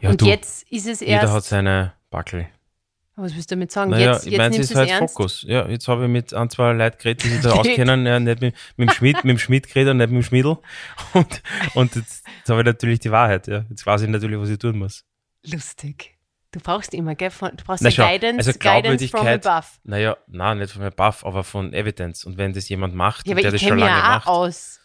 [0.00, 1.22] Ja, Und du, jetzt ist es erst.
[1.22, 2.46] Jeder hat seine Backel.
[3.22, 3.90] Was willst du damit sagen?
[3.90, 5.14] Naja, jetzt, ich meine, es ist halt ernst?
[5.14, 5.42] Fokus.
[5.42, 8.40] Ja, jetzt habe ich mit ein, zwei Leuten geredet, die sich da auskennen, ja, nicht
[8.40, 10.58] mit, mit dem Schmidt, mit dem Schmidt geredet nicht mit dem Schmiedl.
[11.14, 11.42] Und,
[11.74, 13.64] und jetzt, jetzt habe ich natürlich die Wahrheit, ja.
[13.68, 15.04] Jetzt weiß ich natürlich, was ich tun muss.
[15.44, 16.16] Lustig.
[16.52, 17.30] Du brauchst immer, gell?
[17.30, 19.66] Du brauchst Na, ja schau, Guidance, also Guidance from above.
[19.84, 22.24] Naja, nein, nicht von above, aber von Evidence.
[22.24, 24.26] Und wenn das jemand macht, ja, der das schon lange ja macht.
[24.26, 24.80] aus.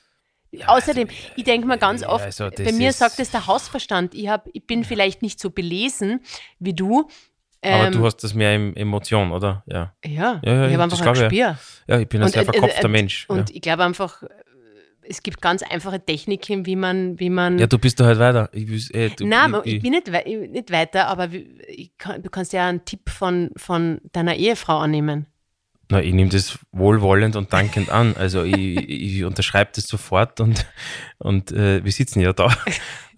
[0.52, 4.14] Ja, Außerdem, also, ich denke mal ganz oft, also bei mir sagt es der Hausverstand,
[4.14, 6.22] ich, hab, ich bin vielleicht nicht so belesen
[6.60, 7.10] wie du,
[7.66, 9.64] aber ähm, du hast das mehr im Emotion, oder?
[9.66, 9.96] Ja.
[10.06, 11.58] Ja, ja, ja ich habe einfach ein Gespür.
[11.88, 13.26] Ja, ich bin ein Und, sehr äh, verkopfter äh, Mensch.
[13.28, 14.24] Und ich glaube einfach,
[15.08, 17.60] es gibt ganz einfache Techniken, wie man, wie man.
[17.60, 18.50] ja, du bist da halt weiter.
[18.54, 21.30] Ich, eh, du, Nein, ich, ich, bin nicht, wei- nicht weiter, aber
[21.98, 25.28] kann, du kannst ja einen Tipp von, von deiner Ehefrau annehmen.
[25.90, 28.16] Na, ich nehme das wohlwollend und dankend an.
[28.18, 30.66] Also ich, ich unterschreibe das sofort und,
[31.20, 32.52] und äh, wir sitzen ja da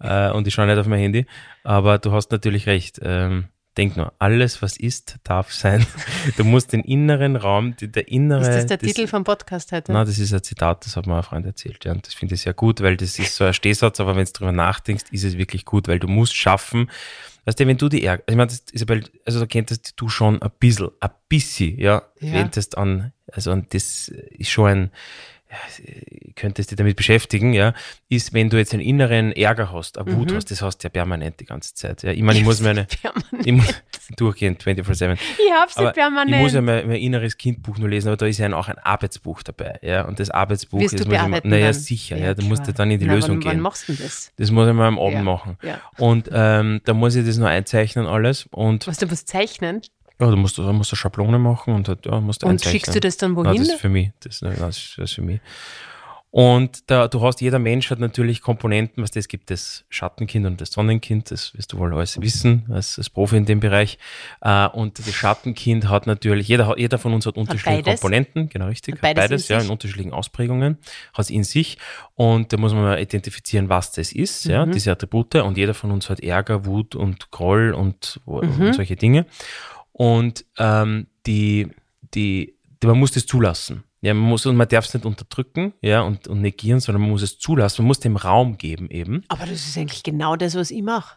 [0.00, 1.26] äh, und ich schaue nicht auf mein Handy.
[1.64, 3.00] Aber du hast natürlich recht.
[3.02, 3.46] Ähm,
[3.78, 5.86] denk nur, alles, was ist, darf sein.
[6.36, 8.40] Du musst den inneren Raum, der innere.
[8.42, 9.92] Ist das der Titel vom Podcast heute?
[9.92, 11.84] Na, das ist ein Zitat, das hat mir ein Freund erzählt.
[11.84, 14.26] Ja, und das finde ich sehr gut, weil das ist so ein Stehsatz, aber wenn
[14.26, 16.90] du drüber nachdenkst, ist es wirklich gut, weil du musst schaffen,
[17.44, 20.50] Weißt du, wenn du die Ärger, ich meine, Isabel, also da kenntest du schon ein
[20.60, 22.32] bisschen, ein bisschen, ja, Ja.
[22.34, 24.90] wendest an, also und das ist schon ein,
[25.50, 25.56] ja,
[26.36, 27.72] könntest dich damit beschäftigen, ja,
[28.08, 30.36] ist, wenn du jetzt einen inneren Ärger hast, eine Wut Mhm.
[30.36, 32.02] hast, das hast du ja permanent die ganze Zeit.
[32.02, 32.12] Ja.
[32.12, 33.46] Ich meine, ich muss meine, Permanent.
[33.46, 33.74] ich muss
[34.16, 35.14] durchgehend 24-7.
[35.14, 36.36] Ich hab's ja Aber permanent.
[36.36, 38.78] ich muss ja mein, mein inneres Kindbuch nur lesen, aber da ist ja auch ein
[38.78, 39.78] Arbeitsbuch dabei.
[39.82, 40.02] Ja.
[40.06, 42.90] Und das Arbeitsbuch Wirst ist, du muss ich naja, sicher, ja, da musst du dann
[42.90, 43.50] in die Na, Lösung wann, gehen.
[43.52, 44.32] Wann machst du das?
[44.36, 45.22] Das muss ich mal am Abend Ja.
[45.22, 45.56] machen.
[45.62, 45.80] Ja.
[45.98, 49.80] Und ähm, da muss ich das nur einzeichnen alles und Was du was zeichnen?
[50.20, 52.72] Ja, du musst, da musst du Schablone machen und halt, ja, musst Und einzeichnen.
[52.80, 53.58] schickst du das dann Nein, wohin?
[53.62, 54.10] das ist für mich.
[54.20, 55.40] Das, nein, das, ist, für mich.
[56.30, 60.60] Und da, du hast, jeder Mensch hat natürlich Komponenten, was das gibt, das Schattenkind und
[60.60, 63.96] das Sonnenkind, das wirst du wohl alles wissen, als, als Profi in dem Bereich.
[64.42, 68.00] Äh, und das Schattenkind hat natürlich, jeder, hat- jeder von uns hat unterschiedliche beides?
[68.02, 69.70] Komponenten, genau richtig, Hat beides in ja, in sich?
[69.70, 70.76] unterschiedlichen Ausprägungen,
[71.14, 71.78] hat es in sich.
[72.14, 74.72] Und da muss man mal identifizieren, was das ist, ja, Mhm.
[74.72, 75.36] diese Attribute.
[75.36, 78.32] Und jeder von uns hat Ärger, Wut und Groll und, Mhm.
[78.66, 79.24] und solche Dinge.
[79.98, 81.66] Und ähm, die,
[82.14, 83.82] die, die, man muss das zulassen.
[84.00, 87.10] Ja, man muss, und man darf es nicht unterdrücken, ja, und, und negieren, sondern man
[87.10, 87.82] muss es zulassen.
[87.82, 89.24] Man muss dem Raum geben eben.
[89.26, 91.16] Aber das ist eigentlich genau das, was ich mache.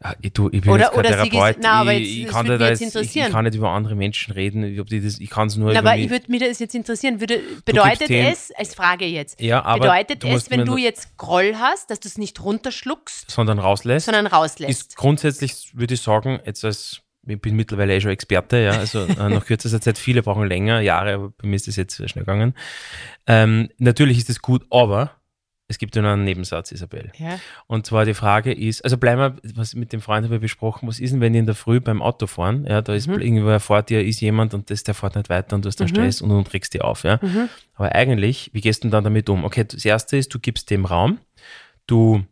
[0.00, 1.56] Ja, ich, ich bin Oder- jetzt kein Therapeut.
[1.60, 4.32] na, aber ich, jetzt- ich kann da jetzt ich, ich kann nicht über andere Menschen
[4.34, 4.78] reden.
[4.78, 6.04] Ob die das, ich kann es nur Na, über aber mich.
[6.04, 7.18] ich würde mich das jetzt interessieren.
[7.18, 11.54] Würde, bedeutet es, als Frage jetzt, Ja, aber bedeutet es, wenn mir du jetzt Groll
[11.58, 14.06] hast, dass du es nicht runterschluckst, sondern rauslässt.
[14.06, 14.70] sondern rauslässt?
[14.70, 19.04] ist grundsätzlich, würde ich sagen, jetzt als, ich bin mittlerweile eh schon Experte, ja, also
[19.06, 22.08] äh, nach kürzester Zeit, viele brauchen länger, Jahre, aber bei mir ist das jetzt sehr
[22.08, 22.54] schnell gegangen.
[23.26, 25.12] Ähm, natürlich ist es gut, aber
[25.66, 27.10] es gibt ja noch einen Nebensatz, Isabel.
[27.18, 27.38] ja.
[27.66, 30.86] Und zwar die Frage ist, also bleiben wir, was mit dem Freund haben wir besprochen,
[30.86, 33.18] was ist denn, wenn die in der Früh beim Autofahren, ja, da ist Mhm.
[33.20, 35.86] irgendwo vor dir ist jemand und das, der fährt nicht weiter und du hast dann
[35.88, 35.94] Mhm.
[35.94, 37.18] Stress und du regst dich auf, ja.
[37.22, 37.48] Mhm.
[37.76, 39.42] Aber eigentlich, wie gehst du denn dann damit um?
[39.44, 41.18] Okay, das erste ist, du gibst dem Raum,
[41.86, 42.22] du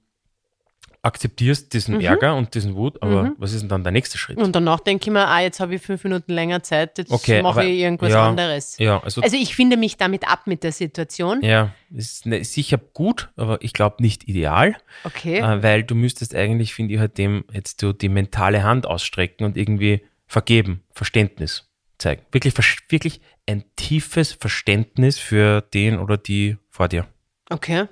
[1.03, 2.01] akzeptierst diesen Mhm.
[2.03, 3.35] Ärger und diesen Wut, aber Mhm.
[3.39, 4.39] was ist denn dann der nächste Schritt?
[4.39, 7.43] Und danach denke ich mir, ah, jetzt habe ich fünf Minuten länger Zeit, jetzt Okay,
[7.43, 8.77] mache ich irgendwas ja, anderes.
[8.79, 11.43] ja, also, Also ich finde mich damit ab mit der Situation.
[11.43, 15.39] ja, ist, ne, ist sicher gut, aber ich glaube nicht ideal, Okay.
[15.41, 19.45] äh, weil du müsstest eigentlich, finde ich, halt dem jetzt so die mentale Hand ausstrecken
[19.45, 22.23] und irgendwie vergeben, Verständnis zeigen.
[22.31, 22.55] Wirklich,
[22.91, 27.07] wirklich ein tiefes Verständnis für den oder die vor dir.
[27.51, 27.87] Okay.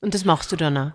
[0.00, 0.90] Und das machst du dann auch.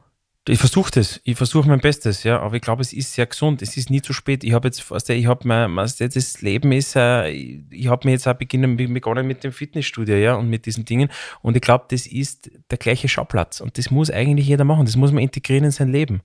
[0.48, 3.64] Ich versuche das, ich versuche mein Bestes, ja, aber ich glaube, es ist sehr gesund.
[3.64, 4.44] Es ist nie zu spät.
[4.44, 8.28] Ich habe jetzt, ich habe mein, du, das Leben ist, äh, ich, habe mir jetzt
[8.28, 11.10] auch beginnen, begonnen mit dem Fitnessstudio, ja, und mit diesen Dingen.
[11.42, 13.60] Und ich glaube, das ist der gleiche Schauplatz.
[13.60, 14.86] Und das muss eigentlich jeder machen.
[14.86, 16.22] Das muss man integrieren in sein Leben.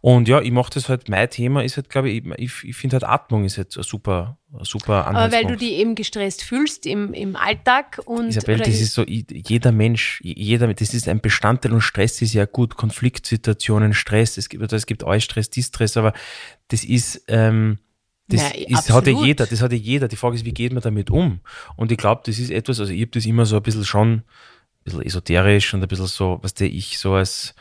[0.00, 2.94] Und ja, ich mache das halt, mein Thema ist halt, glaube ich, ich, ich finde
[2.94, 7.12] halt Atmung ist jetzt ein super, super Aber weil du dich eben gestresst fühlst im,
[7.12, 11.82] im Alltag und Isabel, das ist so, jeder Mensch, jeder, das ist ein Bestandteil und
[11.82, 16.12] Stress ist ja gut, Konfliktsituationen, Stress, es gibt, es gibt alles Stress, Distress, aber
[16.68, 17.78] das ist, ähm,
[18.30, 20.08] das Ja, ist, hat ja jeder, das hat ja jeder.
[20.08, 21.40] Die Frage ist, wie geht man damit um?
[21.76, 24.12] Und ich glaube, das ist etwas, also ich habe das immer so ein bisschen schon,
[24.12, 24.24] ein
[24.84, 27.54] bisschen esoterisch und ein bisschen so, was der ich so als,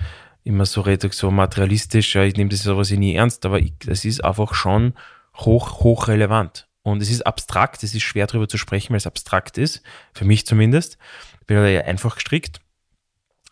[0.43, 4.05] immer so rede, so materialistisch, ja, ich nehme das sowas nie ernst, aber ich, das
[4.05, 4.93] ist einfach schon
[5.35, 6.68] hoch, hoch relevant.
[6.89, 9.81] Und es ist abstrakt, es ist schwer darüber zu sprechen, weil es abstrakt ist,
[10.13, 10.97] für mich zumindest.
[11.41, 12.59] Ich bin da ja einfach gestrickt.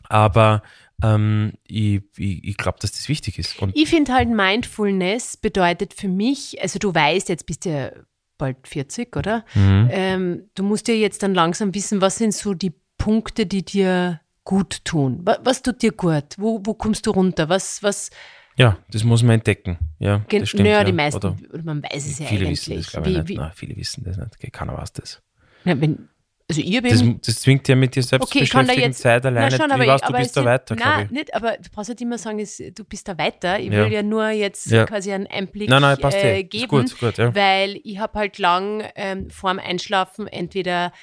[0.09, 0.61] Aber
[1.03, 3.61] ähm, ich, ich, ich glaube, dass das wichtig ist.
[3.61, 7.91] Und Ich finde halt Mindfulness bedeutet für mich, also du weißt, jetzt bist du ja
[8.37, 9.45] bald 40, oder?
[9.53, 9.89] Mhm.
[9.91, 14.21] Ähm, du musst ja jetzt dann langsam wissen, was sind so die Punkte, die dir
[14.43, 15.21] gut tun?
[15.23, 16.35] Was, was tut dir gut?
[16.37, 17.49] Wo, wo kommst du runter?
[17.49, 18.09] Was, was,
[18.57, 19.77] ja, das muss man entdecken.
[19.99, 20.63] Ja, gen- das stimmt.
[20.63, 20.83] naja, ja.
[20.83, 22.59] die meisten, Oder oder man weiß es ja viele eigentlich.
[22.67, 23.37] wissen das, glaube ich, Wie- nicht.
[23.37, 24.35] Nein, viele wissen das nicht.
[24.35, 25.21] Okay, keiner weiß das.
[25.63, 26.09] na, wenn,
[26.49, 28.91] also ich bin Das, das zwingt ja mit dir selbst Okay, ich kann da beschäftigen
[28.91, 29.49] jetzt- Zeit alleine.
[29.51, 31.11] Na schon, aber, warst du, aber bist da weiter, Nein, ich.
[31.11, 32.37] nicht, aber du brauchst nicht immer sagen,
[32.73, 33.59] du bist da weiter.
[33.59, 33.83] Ich Ja.
[33.85, 34.85] will ja nur jetzt Ja.
[34.85, 36.43] quasi einen Einblick Nein, nein, passt äh, eh.
[36.43, 37.35] geben, gut, gut, ja.
[37.35, 40.93] weil ich habe halt lang ähm, vorm Einschlafen entweder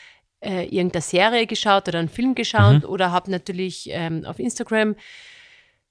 [0.40, 2.88] äh, irgendeine Serie geschaut oder einen Film geschaut Mhm.
[2.88, 4.94] oder habe natürlich ähm, auf Instagram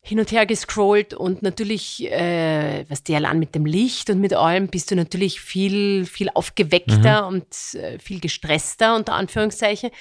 [0.06, 4.34] hin und her gescrollt und natürlich, äh, was der allein mit dem Licht und mit
[4.34, 7.28] allem, bist du natürlich viel, viel aufgeweckter Mhm.
[7.36, 9.92] und äh, viel gestresster, unter Anführungszeichen.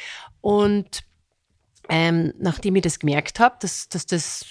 [0.40, 1.04] Und
[1.88, 4.44] ähm, nachdem ich das gemerkt habe, dass, dass das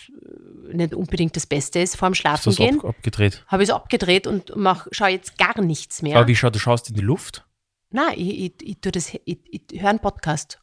[0.70, 3.44] äh, nicht unbedingt das Beste ist vor das Schlafengehen, ab, abgedreht?
[3.48, 6.18] habe ich es abgedreht und mach, schaue jetzt gar nichts mehr.
[6.18, 7.46] Aber wie schaut, du schaust in die Luft?
[7.90, 10.61] Nein, ich, ich, ich, tue das, ich, ich höre einen Podcast.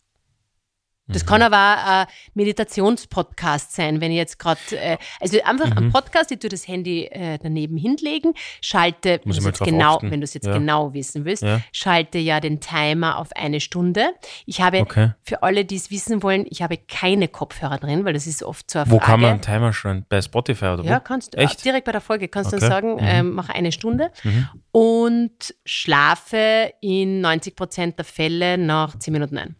[1.09, 1.27] Das Mhm.
[1.29, 5.79] kann aber auch ein Meditationspodcast sein, wenn ich jetzt gerade, äh, also einfach Mhm.
[5.79, 9.97] ein Podcast, ich tue das Handy äh, daneben hinlegen, schalte, Muss wenn jetzt drauf genau,
[9.97, 10.11] achten.
[10.11, 10.53] wenn du es jetzt Ja.
[10.53, 11.61] genau wissen willst, Ja.
[11.73, 14.11] schalte ja den Timer auf eine Stunde.
[14.47, 15.13] Ich habe, Okay.
[15.23, 18.71] für alle, die es wissen wollen, ich habe keine Kopfhörer drin, weil das ist oft
[18.71, 19.11] so eine Wo Frage.
[19.11, 20.07] kann man einen Timer schreiben?
[20.09, 20.89] Bei Spotify oder wo?
[20.89, 21.39] Ja, kannst du.
[21.39, 21.65] Echt?
[21.65, 22.69] Direkt bei der Folge kannst du Okay.
[22.69, 22.99] dann sagen, Mhm.
[23.03, 24.49] ähm, mach eine Stunde Mhm.
[24.73, 29.57] und schlafe in 90 Prozent der Fälle nach 10 Minuten ein.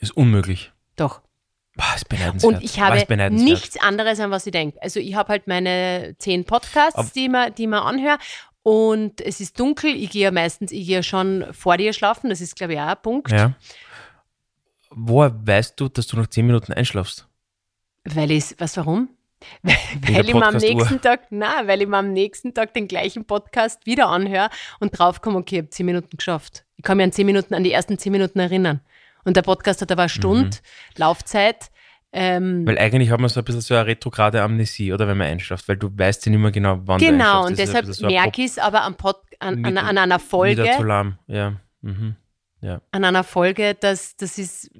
[0.00, 0.72] Ist unmöglich.
[0.96, 1.22] Doch.
[1.76, 2.54] Boah, ist beneidenswert.
[2.54, 4.82] Und ich habe nichts anderes, an was ich denke.
[4.82, 8.18] Also ich habe halt meine zehn Podcasts, die man, die man anhöre.
[8.64, 9.94] Und es ist dunkel.
[9.94, 12.30] Ich gehe ja meistens, ich gehe ja schon vor dir schlafen.
[12.30, 13.30] Das ist, glaube ich, auch ein Punkt.
[13.30, 13.54] Ja.
[14.90, 17.28] Woher weißt du, dass du nach zehn Minuten einschlafst?
[18.04, 19.10] Weil ich, was warum?
[19.62, 22.88] Weil, weil ich mir am nächsten Tag, na, weil ich mir am nächsten Tag den
[22.88, 26.64] gleichen Podcast wieder anhöre und draufkomme, okay, ich habe zehn Minuten geschafft.
[26.76, 28.80] Ich kann mich an zehn Minuten, an die ersten zehn Minuten erinnern.
[29.28, 30.56] Und der Podcast hat aber eine Stunde
[30.96, 31.70] Laufzeit.
[32.12, 32.66] Ähm, Mhm.
[32.66, 35.68] Weil eigentlich hat man so ein bisschen so eine retrograde Amnesie, oder wenn man einschlaft,
[35.68, 38.40] weil du weißt ja nicht mehr genau, wann du genau, und ist deshalb so merke
[38.42, 38.96] ich es aber an,
[39.40, 40.66] an, Mit- an einer Folge.
[40.76, 41.56] Zu lahm, ja.
[41.82, 42.16] Mhm.
[42.62, 44.70] an einer Folge, dass das ist,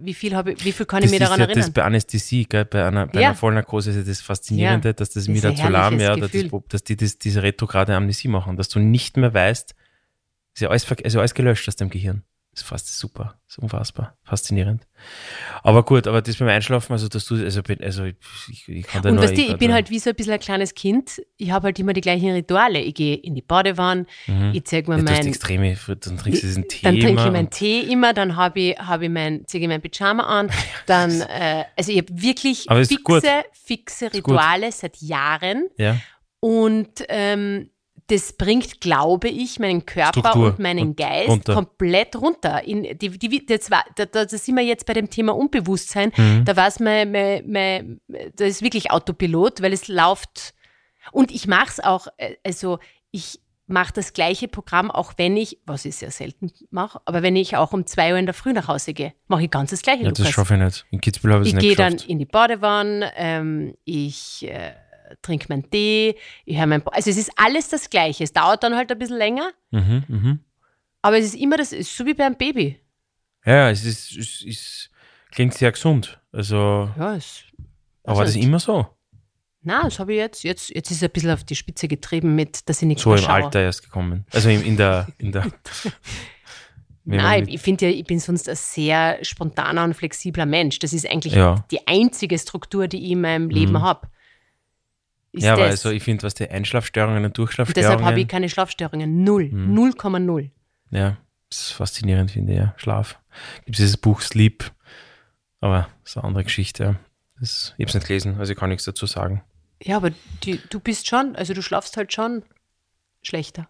[0.00, 1.62] wie viel habe ich, wie viel kann Das ich mir ist daran ja erinnern?
[1.66, 2.64] das bei Anästhesie, gell?
[2.64, 3.28] bei einer, bei Ja.
[3.30, 4.92] einer Vollnarkose ist ja das Faszinierende, Ja.
[4.92, 6.30] dass das ist wieder zu lahm, ja, das,
[6.68, 9.74] dass die das, diese retrograde Amnesie machen, dass du nicht mehr weißt,
[10.54, 12.22] ist ja alles, ist ja alles gelöscht aus deinem Gehirn.
[12.58, 14.84] Das ist fast super, das ist unfassbar, faszinierend.
[15.62, 19.00] Aber gut, aber das beim Einschlafen, also dass du, also, bin- also ich, ich kann
[19.02, 21.22] da und nur, weißt du, ich bin halt wie so ein bisschen ein kleines Kind.
[21.36, 22.80] Ich habe halt immer die gleichen Rituale.
[22.80, 24.50] Ich gehe in die Badewanne, Mhm.
[24.54, 27.26] ich zeige mir ja, du hast mein, extreme, dann trinkst du diesen Tee dann trinke
[27.26, 30.50] ich meinen Tee immer, dann habe ich, habe ich mein, ziehe ich mein Pyjama an,
[30.86, 33.22] dann, äh, also ich habe wirklich fixe, gut.
[33.52, 34.12] fixe.
[34.12, 35.96] Rituale seit Jahren Ja,
[36.40, 37.70] und ähm,
[38.08, 41.54] das bringt, glaube ich, meinen Körper Struktur und meinen Geist runter.
[41.54, 42.64] komplett runter.
[42.64, 46.12] In die, die, das war, da, da, sind wir jetzt bei dem Thema Unbewusstsein.
[46.16, 46.44] Mhm.
[46.44, 48.00] Da war es mein, mein, mein,
[48.34, 50.54] das ist wirklich Autopilot, weil es läuft.
[51.12, 52.78] Und ich mache es auch, äh, also
[53.10, 57.36] ich mache das gleiche Programm, auch wenn ich, was ich sehr selten mache, aber wenn
[57.36, 59.82] ich auch um zwei Uhr in der Früh nach Hause gehe, mache ich ganz das
[59.82, 60.04] gleiche.
[60.04, 60.86] ja das schaffe ich nicht.
[60.90, 62.10] In Kitzbühel habe ich Ich es gehe nicht dann geschafft.
[62.10, 64.72] in die Badewanne, ähm, ich äh,
[65.22, 68.24] trinke meinen Tee, ich höre mein Po- Also es ist alles das Gleiche.
[68.24, 70.40] Es dauert dann halt ein bisschen länger, Mhm, mhm.
[71.02, 72.78] aber es ist immer das, ist so wie beim Baby.
[73.44, 74.90] Ja, es ist, es ist,
[75.30, 76.20] klingt sehr gesund.
[76.32, 77.42] Also, Ja, es,
[78.04, 78.86] aber war das also, immer so?
[79.62, 80.70] Na, das habe ich jetzt, jetzt.
[80.70, 83.18] Jetzt ist es ein bisschen auf die Spitze getrieben mit, dass ich nichts So mehr
[83.18, 83.34] im schaue.
[83.44, 84.24] Alter erst gekommen.
[84.32, 85.46] Also in, in der, in der.
[87.04, 90.78] Nein, ich, ich finde ja, ich bin sonst ein sehr spontaner und flexibler Mensch.
[90.78, 91.64] Das ist eigentlich Ja.
[91.70, 93.82] die einzige Struktur, die ich in meinem Leben Mhm.
[93.82, 94.08] habe.
[95.32, 95.84] Ist ja, aber das.
[95.84, 97.98] also ich finde, was die Einschlafstörungen und Durchschlafstörungen.
[97.98, 99.24] deshalb habe ich keine Schlafstörungen.
[99.24, 99.50] Null.
[99.50, 99.78] Mhm.
[99.78, 100.50] 0,0.
[100.90, 101.16] Ja,
[101.50, 102.74] das ist faszinierend, finde ich, ja.
[102.76, 103.18] Schlaf.
[103.64, 104.70] Gibt es dieses Buch Sleep,
[105.60, 106.84] aber das ist eine andere Geschichte.
[106.84, 106.94] ja.
[107.40, 109.42] Das, ich habe es nicht gelesen, also ich kann nichts dazu sagen.
[109.82, 110.10] Ja, aber
[110.42, 112.42] die, du bist schon, also du schlafst halt schon
[113.22, 113.68] schlechter.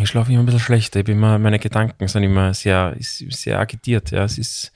[0.00, 1.00] Ich schlafe immer ein bisschen schlechter.
[1.00, 4.10] Ich bin immer, meine Gedanken sind immer sehr, sehr agitiert.
[4.10, 4.72] Ja, es ist,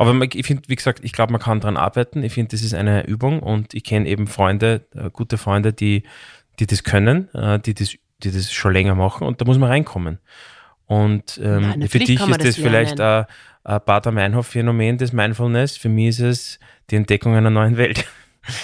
[0.00, 2.22] aber man- ich finde, wie gesagt, ich glaube, man kann daran arbeiten.
[2.22, 6.04] Ich finde, das ist eine Übung und ich kenne eben Freunde, äh, gute Freunde, die,
[6.58, 9.68] die das können, äh, die das, die das schon länger machen und da muss man
[9.70, 10.18] reinkommen.
[10.86, 13.26] Und ähm, Ja, für dich ist das das vielleicht ein,
[13.64, 15.76] ein Bader-Meinhof-Phänomen des Mindfulness.
[15.76, 16.58] Für mich ist es
[16.90, 18.06] die Entdeckung einer neuen Welt.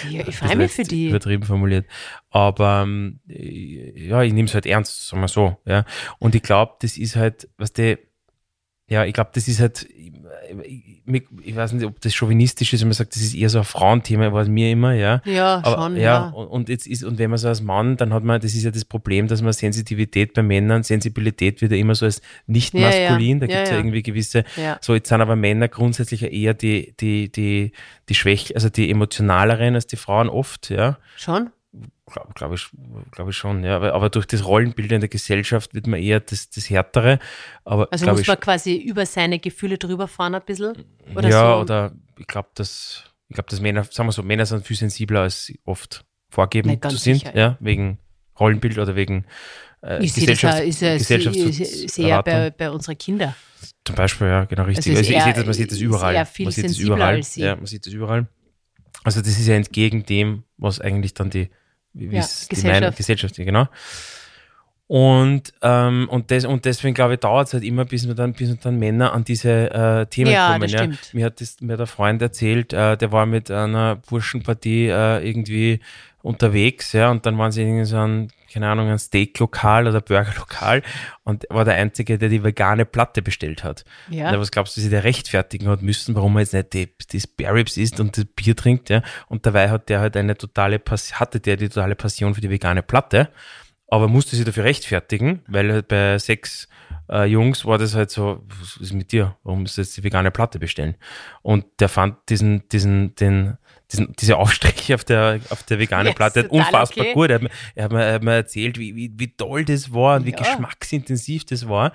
[0.09, 1.09] Ja, ich freue mich für die.
[1.09, 1.85] Übertrieben formuliert.
[2.31, 5.57] Aber ähm, ja, ich nehme es halt ernst, sagen wir so.
[5.65, 5.85] Ja.
[6.17, 7.99] Und ich glaube, das ist halt, was der,
[8.87, 9.87] ja, ich glaube, das ist halt,
[10.63, 13.59] ich, ich, weiß nicht, ob das chauvinistisch ist, wenn man sagt, das ist eher so
[13.59, 15.21] ein Frauenthema, war es mir immer, ja.
[15.25, 15.95] Ja, Aber, schon.
[15.95, 16.29] ja, Ja.
[16.29, 18.63] Und, und jetzt ist, und wenn man so als Mann, dann hat man, das ist
[18.63, 22.73] ja das Problem, dass man Sensitivität bei Männern, Sensibilität wird ja immer so als nicht
[22.73, 23.09] Ja, ja.
[23.09, 23.75] maskulin, da Ja, gibt es ja.
[23.75, 23.79] ja.
[23.79, 24.77] irgendwie gewisse, ja.
[24.81, 27.71] so jetzt sind aber Männer grundsätzlich ja eher die, die, die,
[28.09, 30.97] die Schwäch, also die emotionaleren als die Frauen oft, ja.
[31.17, 31.49] Schon?
[32.11, 32.69] Glaube glaub ich,
[33.11, 33.77] glaub ich schon, ja.
[33.77, 37.17] Aber, aber durch das Rollenbild in der Gesellschaft wird man eher das, das Härtere.
[37.63, 40.85] Aber Also glaub muss ich, man quasi über seine Gefühle drüber fahren ein bisschen?
[41.15, 41.61] Oder ja, so?
[41.61, 45.21] oder ich glaube, dass, ich glaube, dass Männer, sagen wir so, Männer sind viel sensibler
[45.21, 47.97] als sie oft vorgeben zu sind, sicher, ja, wegen
[48.39, 49.25] Rollenbild oder wegen
[49.81, 52.97] äh, ich sehe das Gesellschafts- ist ja, Gesellschafts- ich, ich sehe ja bei, bei unseren
[52.97, 53.33] Kindern.
[53.83, 54.95] Zum Beispiel, ja, genau richtig.
[54.95, 56.13] Also, ich eher- sehe das, man sieht das überall.
[56.13, 57.21] man sieht das überall.
[57.35, 58.27] Ja, man sieht das überall.
[59.03, 61.49] Also das ist ja entgegen dem, was eigentlich dann die,
[61.95, 62.81] wie Ja, es die Gesellschaft.
[62.81, 63.67] Meinung, genau.
[64.87, 68.55] Und, ähm, und, des, und deswegen, glaube ich, dauert es halt immer, bis dann, bis
[68.59, 70.61] dann Männer an diese äh, Themen Ja, kommen.
[70.61, 70.77] das ja.
[70.79, 71.13] stimmt.
[71.13, 75.27] Mir hat das, mir hat ein Freund erzählt, äh, der war mit einer Burschenpartie äh,
[75.27, 75.79] irgendwie
[76.25, 80.81] unterwegs, ja, und dann waren sie in so ein, keine Ahnung, ein Steaklokal oder Burgerlokal
[81.23, 83.85] und war der Einzige, der die vegane Platte bestellt hat.
[84.09, 84.31] Ja.
[84.31, 84.39] Ja.
[84.39, 87.99] was glaubst du, sie der rechtfertigen hat müssen, warum er jetzt nicht die, Ribs isst
[87.99, 89.03] und das Bier trinkt, ja?
[89.27, 92.49] Und dabei hat der halt eine totale Pass hatte der die totale Passion für die
[92.49, 93.29] vegane Platte,
[93.87, 96.67] aber musste sich dafür rechtfertigen, weil halt bei sechs
[97.07, 99.37] äh, Jungs war das halt so, was ist mit dir?
[99.43, 100.95] Warum musst du jetzt die vegane Platte bestellen?
[101.43, 103.57] Und der fand diesen, diesen, den,
[103.97, 107.13] diesen, diese Aufstriche auf der, auf der veganen ist Platte unfassbar okay.
[107.13, 107.29] gut.
[107.29, 109.93] Er hat, mir- er, hat mir, er hat mir erzählt, wie, wie, wie toll das
[109.93, 110.37] war und wie Ja.
[110.37, 111.91] geschmacksintensiv das war.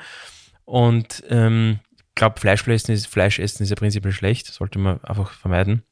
[0.65, 1.81] Und ähm,
[2.15, 5.83] glaube, Fleischessen ist, Fleischessen ist ja prinzipiell schlecht, sollte man einfach vermeiden.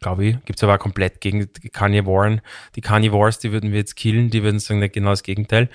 [0.00, 0.44] Glaube ich.
[0.46, 2.40] Gibt es aber auch komplett gegen Carnivore.
[2.74, 5.68] Die Carnivores, die würden wir jetzt killen, die würden sagen, genau das Gegenteil.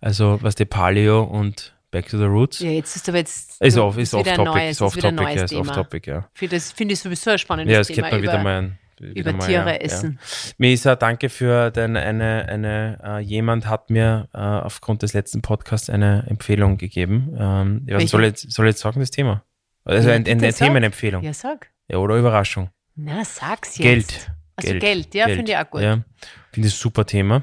[0.00, 2.60] Also, was der Paleo und Back to the Roots.
[2.60, 5.30] Ja, jetzt ist aber jetzt Ist off, ist off topic, neues- ist off topic, ja,
[5.44, 5.74] ist off Thema.
[5.74, 6.28] topic, ja.
[6.32, 8.78] Für das finde ich sowieso ein spannendes Ja, es Thema gibt mal wieder mal ein,
[9.02, 10.18] über mal, Tiere ja, essen.
[10.20, 10.52] Ja.
[10.58, 15.90] Mesa, danke für deine, eine, eine, äh, jemand hat mir äh, aufgrund des letzten Podcasts
[15.90, 17.34] eine Empfehlung gegeben.
[17.38, 18.08] Ähm, ja, Welche?
[18.08, 19.44] soll, jetzt- soll jetzt sagen, das Thema?
[19.84, 20.66] Also Ja, ein, eine sag.
[20.66, 21.22] Themenempfehlung.
[21.22, 21.30] Ja.
[21.30, 21.70] Ja, sag.
[21.92, 22.70] oder Überraschung.
[22.94, 23.82] Na, sag's jetzt.
[23.82, 24.30] Geld.
[24.56, 25.80] Also Geld, ja, finde ich auch gut.
[25.80, 26.04] Ja,
[26.52, 27.42] finde ich ein super Thema.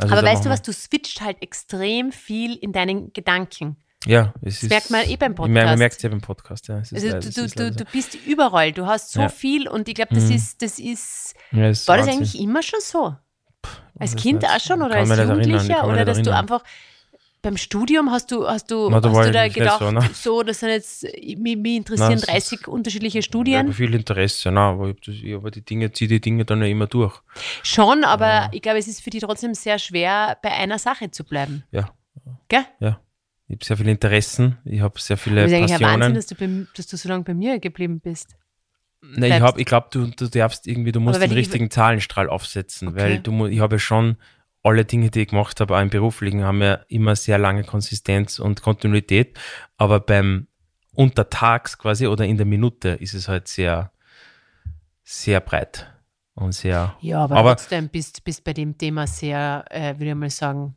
[0.00, 3.76] Also aber weißt du was, du switcht halt extrem viel in deinen Gedanken.
[4.04, 5.78] Ja, es ist, merkt man eh beim Ich merke, man Podcast.
[5.78, 6.74] merkt es ja beim Podcast, ja.
[6.76, 9.28] Also leider- du, du, du, bist überall, du hast so Ja.
[9.28, 10.32] viel und ich glaube, das Mhm.
[10.36, 11.34] ist, das ist.
[11.50, 12.18] Ja, ist war das Wahnsinn.
[12.22, 13.16] eigentlich immer schon so?
[13.98, 15.86] Als Kind auch schon oder als ich Jugendlicher?
[15.88, 16.62] Oder dass du einfach
[17.42, 20.10] beim Studium hast du, hast du, Na, da hast du ich da gedacht, so, ne?
[20.12, 21.02] so, das sind jetzt,
[21.38, 23.58] mich, mich interessieren Nein, es 30 unterschiedliche Ich Studien.
[23.60, 26.60] habe viel Interesse, nein, aber, ich das, ich, aber die Dinge, ziehe die Dinge dann
[26.60, 27.14] ja immer durch.
[27.62, 31.24] Schon, aber ich glaube, es ist für dich trotzdem sehr schwer, bei einer Sache zu
[31.24, 31.64] bleiben.
[31.70, 31.90] Ja.
[32.48, 32.64] Gell?
[32.80, 33.00] Ja.
[33.48, 36.14] Ich habe sehr viele Interessen, ich habe sehr viele Das ist eigentlich Wahnsinn, Passionen.
[36.14, 38.36] dass du, bei, dass du so lange bei mir geblieben bist.
[39.02, 42.28] Nee, ich hab, ich glaube, du, du darfst irgendwie, du musst den ich- richtigen Zahlenstrahl
[42.28, 42.96] aufsetzen, Okay.
[42.98, 44.16] weil du, ich habe ja schon
[44.64, 48.40] alle Dinge, die ich gemacht habe, auch im Beruflichen, haben ja immer sehr lange Konsistenz
[48.40, 49.38] und Kontinuität,
[49.76, 50.48] aber beim
[50.92, 53.92] Untertags quasi oder in der Minute ist es halt sehr,
[55.04, 55.86] sehr breit
[56.34, 60.14] und sehr, Ja, aber, Aber- trotzdem bist, bist bei dem Thema sehr, äh, würde ich
[60.16, 60.74] mal sagen,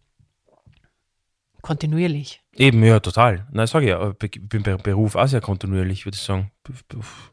[1.62, 2.42] kontinuierlich.
[2.56, 3.48] eben, ja, total.
[3.52, 6.52] Nein, sage ich ja, ich bin bei Beruf auch sehr kontinuierlich, würde ich sagen.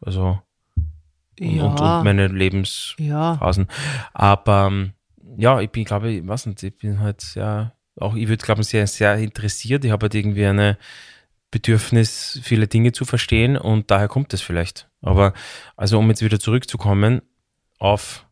[0.00, 0.40] Also,
[1.38, 3.38] und, und, und meine Lebens, ja.
[4.14, 4.92] Aber ähm,
[5.36, 8.62] ja, ich bin, glaube ich, weiß nicht, ich bin halt sehr, auch ich würde, glaube
[8.62, 9.84] ich, sehr, sehr interessiert.
[9.84, 10.78] Ich habe halt irgendwie eine
[11.50, 14.88] Bedürfnis, viele Dinge zu verstehen und daher kommt es vielleicht.
[15.02, 15.34] Aber
[15.76, 17.22] also, um jetzt wieder zurückzukommen
[17.78, 18.26] auf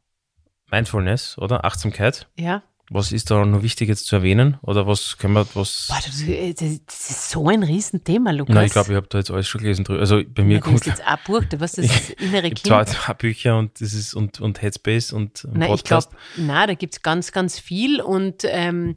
[0.71, 1.65] Mindfulness, oder?
[1.65, 2.29] Achtsamkeit.
[2.39, 2.63] ja.
[2.91, 4.59] Was ist da noch wichtig jetzt zu erwähnen?
[4.61, 5.87] Oder was können wir, was.
[5.89, 6.23] Boah, das,
[6.57, 8.55] das das ist so ein Riesenthema, Lukas.
[8.55, 10.01] Nein, ich glaube, ich habe da jetzt alles schon gelesen drüber.
[10.01, 12.85] Also bei mir du kommt hast jetzt ein Buch, du weißt, das innere ich zwei,
[12.85, 12.97] Kind.
[12.97, 16.13] zwei Bücher und das ist und, und Headspace und ein Nein, ich glaube, Podcast.
[16.37, 18.97] na, da gibt es ganz, ganz viel und ähm,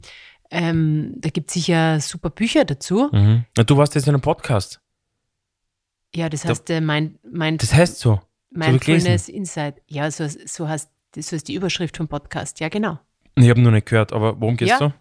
[0.50, 3.08] ähm, da gibt es sicher super Bücher dazu.
[3.10, 3.46] Mhm.
[3.56, 4.80] Na, du warst jetzt in einem Podcast.
[6.14, 8.20] Ja, das heißt, äh, mein, mein, Das heißt so.
[8.50, 9.82] Mindfulness Insight.
[9.86, 12.60] Ja, so, so, heißt, so ist die Überschrift vom Podcast.
[12.60, 12.98] Ja, genau.
[13.42, 14.78] Ich habe noch nicht gehört, aber worum geht's Ja.
[14.78, 14.92] so?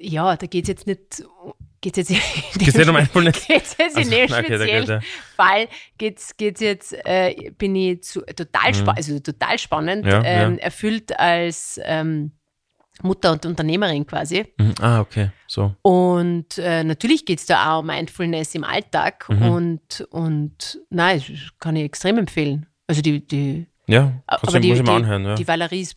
[0.00, 1.24] Ja, da geht es jetzt nicht.
[1.80, 2.08] Geht's jetzt
[2.58, 3.46] Geht's nicht um Mindfulness?
[3.46, 5.02] Geht's jetzt in Also, dem okay, speziellen geht er.
[5.36, 10.10] Fall geht's, geht's jetzt, äh, bin ich zu, total, spa also total spannend, Mhm.
[10.10, 10.58] Ja, ähm, ja.
[10.62, 12.32] erfüllt als ähm,
[13.02, 14.44] Mutter und Unternehmerin quasi.
[14.58, 14.74] Mhm.
[14.80, 15.30] Ah, okay.
[15.46, 15.74] So.
[15.82, 19.42] Und äh, natürlich geht es da auch um Mindfulness im Alltag Mhm.
[19.50, 22.66] und, und nein, das kann ich extrem empfehlen.
[22.88, 25.24] Also die, die, Ja, aber die, muss ich die, mal anhören.
[25.24, 25.34] Ja.
[25.34, 25.96] die Valerie, ist,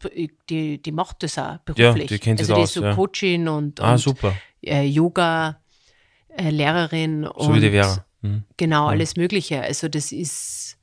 [0.50, 2.08] die, die macht das auch beruflich.
[2.08, 2.96] die kennt also die da ist so ja.
[2.96, 4.34] Coachin und, und ah, super.
[4.62, 8.06] äh, Yoga-Lehrerin So und wie die Vera.
[8.22, 8.46] Mhm.
[8.56, 8.92] genau Ja.
[8.92, 9.62] alles Mögliche.
[9.62, 10.78] Also das ist,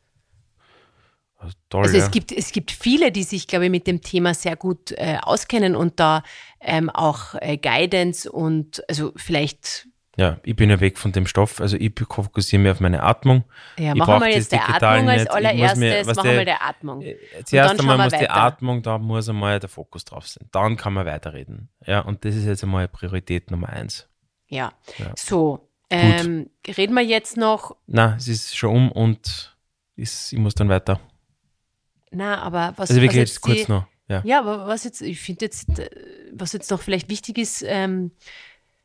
[1.39, 2.05] Also toll, also ja.
[2.05, 5.17] es gibt es gibt viele, die sich glaube ich mit dem Thema sehr gut äh,
[5.23, 6.23] auskennen und da
[6.61, 11.61] ähm, auch äh, Guidance und also vielleicht ja, ich bin ja weg von dem Stoff.
[11.61, 13.45] Also ich fokussiere mich auf meine Atmung.
[13.79, 16.63] ja Ich machen wir jetzt digital Atmung als mir- allererstes, was machen der- wir der
[16.67, 17.03] Atmung.
[17.03, 18.35] Äh, Zuerst einmal muss die weiter.
[18.37, 20.49] Atmung, da muss einmal der Fokus drauf sein.
[20.51, 21.69] Dann kann man weiterreden.
[21.87, 24.09] Ja, und das ist jetzt einmal Priorität Nummer eins.
[24.49, 24.73] Ja.
[24.99, 25.13] Ja.
[25.17, 29.57] So, ähm, reden wir jetzt noch, Na, es ist schon um und
[29.97, 31.01] ist, ich muss dann weiter.
[32.11, 33.85] na, aber was, Also was wirklich jetzt jetzt kurz die, noch.
[34.09, 34.23] Ja.
[34.25, 35.91] Ja, aber was jetzt, ich finde jetzt, äh,
[36.33, 38.11] was jetzt noch vielleicht wichtig ist, ähm,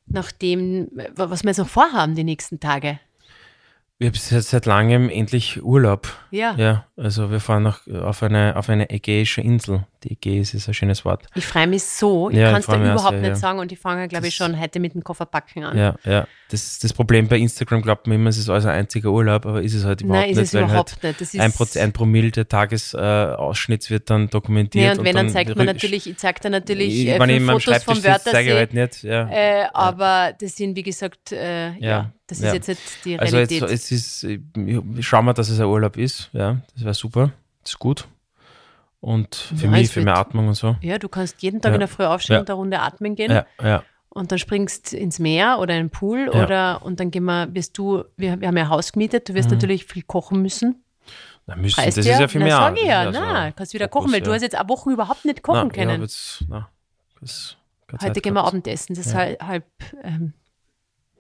[0.08, 3.00] nachdem, äh, was wir jetzt noch vorhaben die nächsten Tage.
[4.00, 6.08] Ich habe seit, seit langem endlich Urlaub.
[6.32, 9.86] Ja, Ja, also wir fahren noch auf eine, auf eine ägäische Insel.
[10.04, 11.28] Die Ägäis ist ein schönes Wort.
[11.34, 12.30] ich freue mich so.
[12.30, 13.36] Ich Ja, kann es dir überhaupt sehr, nicht ja.
[13.36, 15.78] sagen und ich fange, glaube ich, schon heute mit dem Kofferpacken an.
[15.78, 16.28] Ja, ja.
[16.50, 19.62] Das, das Problem bei Instagram glaubt man immer, es ist alles ein einziger Urlaub, aber
[19.64, 21.22] ist es halt überhaupt Nein, ist nicht, es weil überhaupt halt nicht.
[21.22, 24.94] Das ist, ein, Proz ein Promille der Tagesausschnitts wird dann dokumentiert.
[24.94, 27.42] nee, und wenn, dann zeigt man natürlich, ich zeige dann natürlich Ich- äh, wenn ich
[27.44, 28.58] Fotos vom sitze, zeige Wörthersee.
[28.58, 29.04] halt nicht.
[29.04, 29.30] Ja.
[29.30, 31.94] Äh, aber das sind, wie gesagt, äh, ja.
[31.94, 32.48] Ja, das ja.
[32.48, 33.76] ist jetzt nicht die Also jetzt, Realität.
[33.76, 36.30] es ist, ich- schauen wir, dass es ein Urlaub ist.
[36.34, 37.32] Ja, das wäre super.
[37.64, 38.08] Das ist gut.
[39.00, 40.76] Und für Ja, mich, für meine Atmung und so.
[40.82, 41.76] ja, du kannst jeden Tag Ja.
[41.76, 42.40] in der Früh aufstehen Ja.
[42.42, 43.32] und eine Runde atmen gehen.
[43.32, 43.84] Ja, ja.
[44.10, 47.78] und dann springst ins Meer oder in den Pool oder und dann gehen wir, wirst
[47.78, 49.56] du, wir, wir haben ja Haus gemietet, du wirst Mhm.
[49.56, 50.84] natürlich viel kochen müssen.
[51.48, 52.14] Na, müssen, Preist das dir?
[52.14, 52.56] ist ja viel mehr.
[52.56, 54.56] Sag ich Das ja, ist na, so kannst wieder Fokus, kochen, weil du hast jetzt
[54.56, 56.02] eine Woche überhaupt nicht kochen na, können.
[56.02, 56.70] Jetzt, na,
[57.20, 57.58] das,
[57.92, 58.44] Heute Zeit gehen wir.
[58.46, 59.66] Abendessen, das ist halb, halb
[60.04, 60.34] ähm,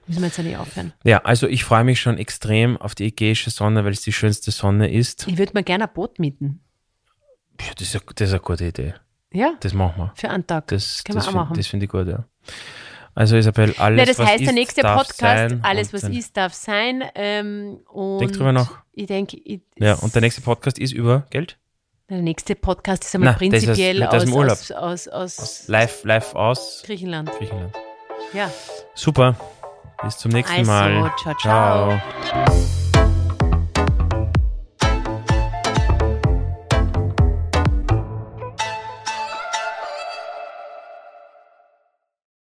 [0.07, 0.93] Müssen wir jetzt ja nicht aufhören.
[1.03, 4.51] Ja, also ich freue mich schon extrem auf die ägäische Sonne, weil es die schönste
[4.51, 5.27] Sonne ist.
[5.27, 6.59] Ich würde mir gerne ein Boot mieten.
[7.61, 8.93] Ja, das, ist eine, das ist eine gute Idee.
[9.31, 10.13] Ja, Das machen wir.
[10.15, 10.67] für einen Tag.
[10.67, 11.55] Das, können wir das auch find- machen.
[11.57, 12.25] Das finde ich gut, ja.
[13.15, 16.13] Also Isabel, alles, Na, das was heißt, ist, der nächste Podcast, sein alles was dann-
[16.13, 17.03] ist, darf sein.
[17.15, 17.79] Ähm,
[18.19, 18.79] Denk drüber nach.
[18.91, 21.57] Ich denke, ich, Ja, und der nächste Podcast ist über Geld?
[22.09, 24.51] der nächste Podcast ist einmal Na, das ist aus- prinzipiell das aus, Urlaub.
[24.51, 27.31] aus, aus, aus, Live, live aus Griechenland.
[27.37, 27.73] Griechenland.
[28.33, 28.51] Ja.
[28.95, 29.35] Super.
[30.03, 31.11] Bis zum nächsten Also, Mal.
[31.17, 32.01] ciao, ciao.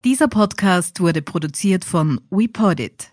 [0.05, 3.12] Dieser Podcast wurde produziert von WePodit.